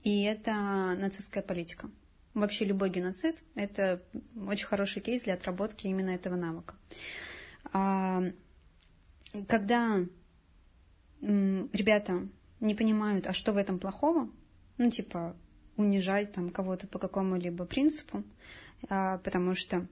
И 0.03 0.23
это 0.23 0.53
нацистская 0.97 1.43
политика. 1.43 1.89
Вообще 2.33 2.65
любой 2.65 2.89
геноцид– 2.89 3.43
это 3.55 4.03
очень 4.47 4.65
хороший 4.65 5.01
кейс 5.01 5.23
для 5.23 5.35
отработки 5.35 5.87
именно 5.87 6.09
этого 6.09 6.35
навыка. 6.35 6.75
А, 7.71 8.23
когда 9.47 9.99
ребята 11.21 12.27
не 12.59 12.75
понимают, 12.75 13.27
а 13.27 13.33
что 13.33 13.53
в 13.53 13.57
этом 13.57 13.79
плохого, 13.79 14.29
ну, 14.77 14.89
типа, 14.89 15.35
унижать 15.77 16.31
там 16.31 16.49
кого-то 16.49 16.87
по 16.87 16.99
какому-либо 16.99 17.65
принципу, 17.65 18.23
а, 18.89 19.17
потому 19.19 19.55
что 19.55 19.87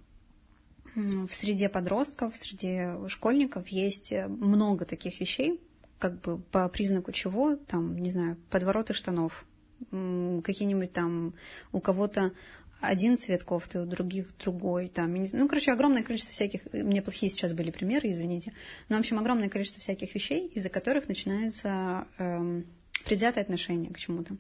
в 0.95 1.33
среде 1.33 1.69
подростков, 1.69 2.35
в 2.35 2.37
среде 2.37 2.95
школьников 3.07 3.67
есть 3.69 4.13
много 4.27 4.85
таких 4.85 5.19
вещей, 5.19 5.59
как 5.97 6.21
бы 6.21 6.37
по 6.37 6.67
признаку 6.69 7.11
чего, 7.11 7.55
там, 7.55 7.97
не 7.97 8.11
знаю, 8.11 8.37
подвороты 8.49 8.93
штанов, 8.93 9.45
какие-нибудь 9.89 10.93
там 10.93 11.33
у 11.71 11.79
кого-то 11.79 12.31
один 12.79 13.17
цвет 13.17 13.43
кофты, 13.43 13.79
у 13.79 13.85
других 13.85 14.35
другой, 14.37 14.87
там, 14.89 15.13
ну, 15.13 15.47
короче, 15.47 15.71
огромное 15.71 16.03
количество 16.03 16.33
всяких, 16.33 16.61
у 16.73 16.77
меня 16.77 17.01
плохие 17.01 17.31
сейчас 17.31 17.53
были 17.53 17.71
примеры, 17.71 18.11
извините, 18.11 18.53
но, 18.89 18.97
в 18.97 18.99
общем, 18.99 19.19
огромное 19.19 19.49
количество 19.49 19.79
всяких 19.79 20.13
вещей, 20.13 20.47
из-за 20.47 20.69
которых 20.69 21.07
начинаются 21.07 22.05
эм, 22.17 22.65
предвзятое 23.05 23.43
отношение 23.43 23.91
к 23.91 23.99
чему-то. 23.99 24.35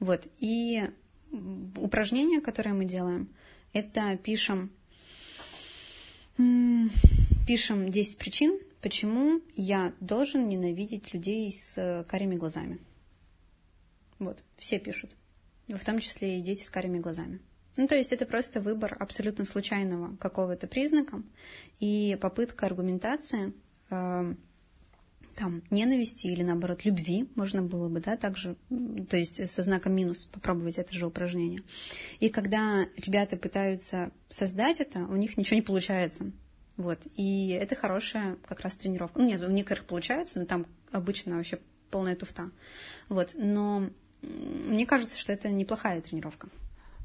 Вот. 0.00 0.26
И 0.38 0.88
упражнение, 1.76 2.40
которое 2.40 2.72
мы 2.72 2.84
делаем, 2.84 3.28
это 3.72 4.16
пишем, 4.16 4.70
пишем 7.46 7.90
10 7.90 8.18
причин, 8.18 8.58
почему 8.80 9.40
я 9.56 9.92
должен 10.00 10.48
ненавидеть 10.48 11.12
людей 11.12 11.52
с 11.52 12.04
карими 12.08 12.36
глазами. 12.36 12.78
Вот, 14.18 14.42
все 14.56 14.78
пишут. 14.78 15.16
В 15.68 15.84
том 15.84 15.98
числе 15.98 16.38
и 16.38 16.42
дети 16.42 16.62
с 16.62 16.70
карими 16.70 16.98
глазами. 16.98 17.40
Ну, 17.76 17.88
то 17.88 17.96
есть 17.96 18.12
это 18.12 18.26
просто 18.26 18.60
выбор 18.60 18.96
абсолютно 19.00 19.44
случайного 19.44 20.16
какого-то 20.16 20.68
признака 20.68 21.22
и 21.80 22.16
попытка 22.20 22.66
аргументации 22.66 23.52
э, 23.90 24.34
там, 25.34 25.62
ненависти 25.70 26.26
или, 26.26 26.42
наоборот, 26.42 26.84
любви 26.84 27.28
можно 27.34 27.62
было 27.62 27.88
бы, 27.88 28.00
да, 28.00 28.16
также, 28.16 28.56
то 29.08 29.16
есть 29.16 29.48
со 29.48 29.62
знаком 29.62 29.94
минус 29.94 30.26
попробовать 30.26 30.78
это 30.78 30.94
же 30.94 31.06
упражнение. 31.06 31.62
И 32.20 32.28
когда 32.28 32.86
ребята 32.96 33.36
пытаются 33.36 34.10
создать 34.28 34.80
это, 34.80 35.00
у 35.00 35.16
них 35.16 35.36
ничего 35.36 35.56
не 35.56 35.62
получается. 35.62 36.32
Вот. 36.76 36.98
И 37.14 37.50
это 37.50 37.76
хорошая 37.76 38.36
как 38.46 38.60
раз 38.60 38.76
тренировка. 38.76 39.20
Ну, 39.20 39.26
нет, 39.26 39.40
у 39.42 39.50
некоторых 39.50 39.84
получается, 39.84 40.40
но 40.40 40.46
там 40.46 40.66
обычно 40.90 41.36
вообще 41.36 41.60
полная 41.90 42.16
туфта. 42.16 42.50
Вот. 43.08 43.34
Но 43.34 43.90
мне 44.22 44.86
кажется, 44.86 45.18
что 45.18 45.32
это 45.32 45.50
неплохая 45.50 46.00
тренировка. 46.00 46.48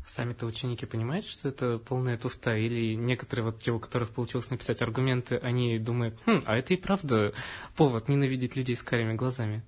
Сами-то 0.09 0.47
ученики 0.47 0.87
понимают, 0.87 1.23
что 1.27 1.49
это 1.49 1.77
полная 1.77 2.17
туфта? 2.17 2.55
Или 2.55 2.95
некоторые, 2.95 3.45
вот 3.45 3.59
те, 3.59 3.71
у 3.71 3.79
которых 3.79 4.09
получилось 4.09 4.49
написать 4.49 4.81
аргументы, 4.81 5.37
они 5.37 5.77
думают, 5.77 6.17
хм, 6.25 6.41
а 6.45 6.57
это 6.57 6.73
и 6.73 6.77
правда 6.77 7.31
повод 7.75 8.09
ненавидеть 8.09 8.55
людей 8.55 8.75
с 8.75 8.81
карими 8.81 9.13
глазами? 9.13 9.61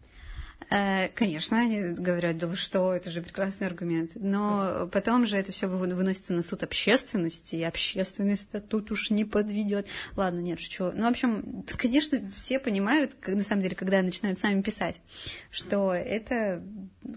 Э, 0.70 1.10
конечно, 1.10 1.60
они 1.60 1.94
говорят, 1.94 2.38
да 2.38 2.48
вы 2.48 2.56
что, 2.56 2.94
это 2.94 3.10
же 3.10 3.22
прекрасный 3.22 3.68
аргумент. 3.68 4.12
Но 4.16 4.90
потом 4.92 5.26
же 5.26 5.38
это 5.38 5.52
все 5.52 5.68
выносится 5.68 6.34
на 6.34 6.42
суд 6.42 6.64
общественности, 6.64 7.56
и 7.56 7.64
общественность 7.64 8.52
тут 8.70 8.92
уж 8.92 9.10
не 9.10 9.26
подведет. 9.26 9.88
Ладно, 10.16 10.40
нет, 10.40 10.60
что. 10.60 10.92
Ну, 10.92 11.04
в 11.04 11.12
общем, 11.12 11.66
конечно, 11.78 12.22
все 12.38 12.60
понимают, 12.60 13.16
на 13.28 13.44
самом 13.44 13.64
деле, 13.64 13.76
когда 13.76 14.02
начинают 14.02 14.40
сами 14.40 14.62
писать, 14.62 15.02
что 15.50 15.94
это 15.94 16.64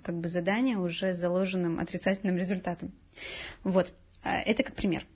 как 0.02 0.16
бы 0.16 0.28
задание 0.28 0.78
уже 0.78 1.12
с 1.12 1.18
заложенным 1.18 1.78
отрицательным 1.78 2.36
результатом. 2.36 2.92
Вот, 3.62 3.92
э, 4.24 4.30
это 4.30 4.62
как 4.62 4.74
пример. 4.74 5.06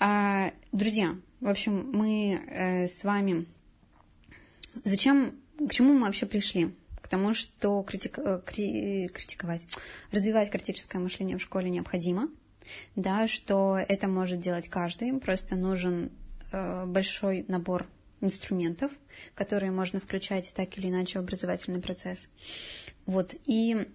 А, 0.00 0.52
друзья, 0.72 1.16
в 1.40 1.48
общем, 1.48 1.90
мы 1.92 2.40
э, 2.48 2.86
с 2.88 3.04
вами... 3.04 3.46
Зачем, 4.82 5.38
к 5.68 5.72
чему 5.72 5.94
мы 5.94 6.06
вообще 6.06 6.26
пришли? 6.26 6.74
К 7.04 7.08
тому, 7.08 7.34
что 7.34 7.82
критик, 7.82 8.18
э, 8.18 8.40
кри, 8.46 9.08
критиковать, 9.08 9.66
развивать 10.10 10.48
критическое 10.50 10.98
мышление 10.98 11.36
в 11.36 11.42
школе 11.42 11.68
необходимо, 11.68 12.30
да, 12.96 13.28
что 13.28 13.76
это 13.76 14.08
может 14.08 14.40
делать 14.40 14.70
каждый, 14.70 15.12
просто 15.20 15.54
нужен 15.54 16.10
э, 16.50 16.86
большой 16.86 17.44
набор 17.46 17.86
инструментов, 18.22 18.90
которые 19.34 19.70
можно 19.70 20.00
включать 20.00 20.50
так 20.54 20.78
или 20.78 20.88
иначе 20.88 21.18
в 21.18 21.22
образовательный 21.22 21.82
процесс. 21.82 22.30
Вот, 23.04 23.34
и 23.44 23.86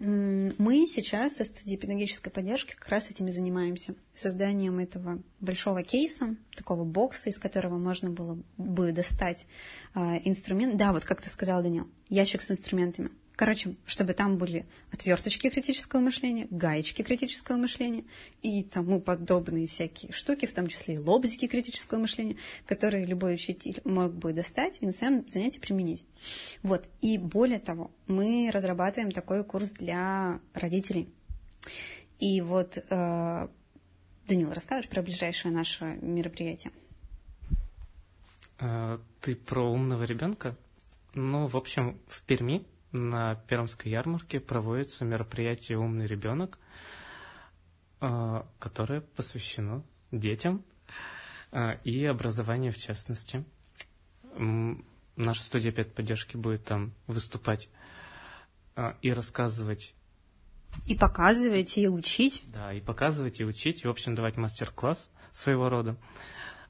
мы 0.00 0.86
сейчас 0.86 1.36
со 1.36 1.44
студией 1.44 1.76
педагогической 1.76 2.32
поддержки 2.32 2.74
как 2.74 2.88
раз 2.88 3.10
этим 3.10 3.28
и 3.28 3.32
занимаемся. 3.32 3.94
Созданием 4.14 4.78
этого 4.78 5.22
большого 5.40 5.82
кейса, 5.82 6.36
такого 6.56 6.84
бокса, 6.84 7.28
из 7.28 7.38
которого 7.38 7.76
можно 7.76 8.08
было 8.08 8.38
бы 8.56 8.92
достать 8.92 9.46
э, 9.94 10.00
инструмент. 10.24 10.78
Да, 10.78 10.94
вот 10.94 11.04
как 11.04 11.20
ты 11.20 11.28
сказал, 11.28 11.62
Данил, 11.62 11.86
ящик 12.08 12.40
с 12.40 12.50
инструментами. 12.50 13.10
Короче, 13.40 13.74
чтобы 13.86 14.12
там 14.12 14.36
были 14.36 14.66
отверточки 14.92 15.48
критического 15.48 16.00
мышления, 16.00 16.46
гаечки 16.50 17.00
критического 17.00 17.56
мышления 17.56 18.04
и 18.42 18.62
тому 18.62 19.00
подобные 19.00 19.66
всякие 19.66 20.12
штуки, 20.12 20.44
в 20.44 20.52
том 20.52 20.66
числе 20.66 20.96
и 20.96 20.98
лобзики 20.98 21.46
критического 21.46 22.00
мышления, 22.00 22.36
которые 22.66 23.06
любой 23.06 23.36
учитель 23.36 23.80
мог 23.84 24.12
бы 24.12 24.34
достать 24.34 24.76
и 24.82 24.86
на 24.86 24.92
своем 24.92 25.26
занятии 25.26 25.58
применить. 25.58 26.04
Вот. 26.62 26.86
И 27.00 27.16
более 27.16 27.60
того, 27.60 27.90
мы 28.06 28.50
разрабатываем 28.52 29.10
такой 29.10 29.42
курс 29.42 29.70
для 29.70 30.38
родителей. 30.52 31.08
И 32.18 32.42
вот, 32.42 32.76
э, 32.76 33.48
Данил, 34.28 34.52
расскажешь 34.52 34.90
про 34.90 35.00
ближайшее 35.00 35.50
наше 35.50 35.98
мероприятие? 36.02 36.74
А, 38.58 39.00
ты 39.22 39.34
про 39.34 39.62
умного 39.62 40.04
ребенка? 40.04 40.58
Ну, 41.14 41.46
в 41.46 41.56
общем, 41.56 41.98
в 42.06 42.22
Перми 42.24 42.66
на 42.92 43.36
Пермской 43.48 43.90
ярмарке 43.90 44.40
проводится 44.40 45.04
мероприятие 45.04 45.78
«Умный 45.78 46.06
ребенок», 46.06 46.58
а, 48.00 48.46
которое 48.58 49.02
посвящено 49.02 49.84
детям 50.10 50.64
а, 51.52 51.72
и 51.84 52.04
образованию 52.04 52.72
в 52.72 52.78
частности. 52.78 53.44
Наша 55.16 55.42
студия 55.42 55.72
поддержки 55.72 56.36
будет 56.36 56.64
там 56.64 56.94
выступать 57.06 57.68
а, 58.74 58.96
и 59.02 59.12
рассказывать 59.12 59.94
и 60.86 60.94
показывать, 60.94 61.76
и 61.78 61.88
учить. 61.88 62.44
Да, 62.46 62.72
и 62.72 62.80
показывать, 62.80 63.40
и 63.40 63.44
учить, 63.44 63.82
и, 63.82 63.88
в 63.88 63.90
общем, 63.90 64.14
давать 64.14 64.36
мастер-класс 64.36 65.10
своего 65.32 65.68
рода. 65.68 65.96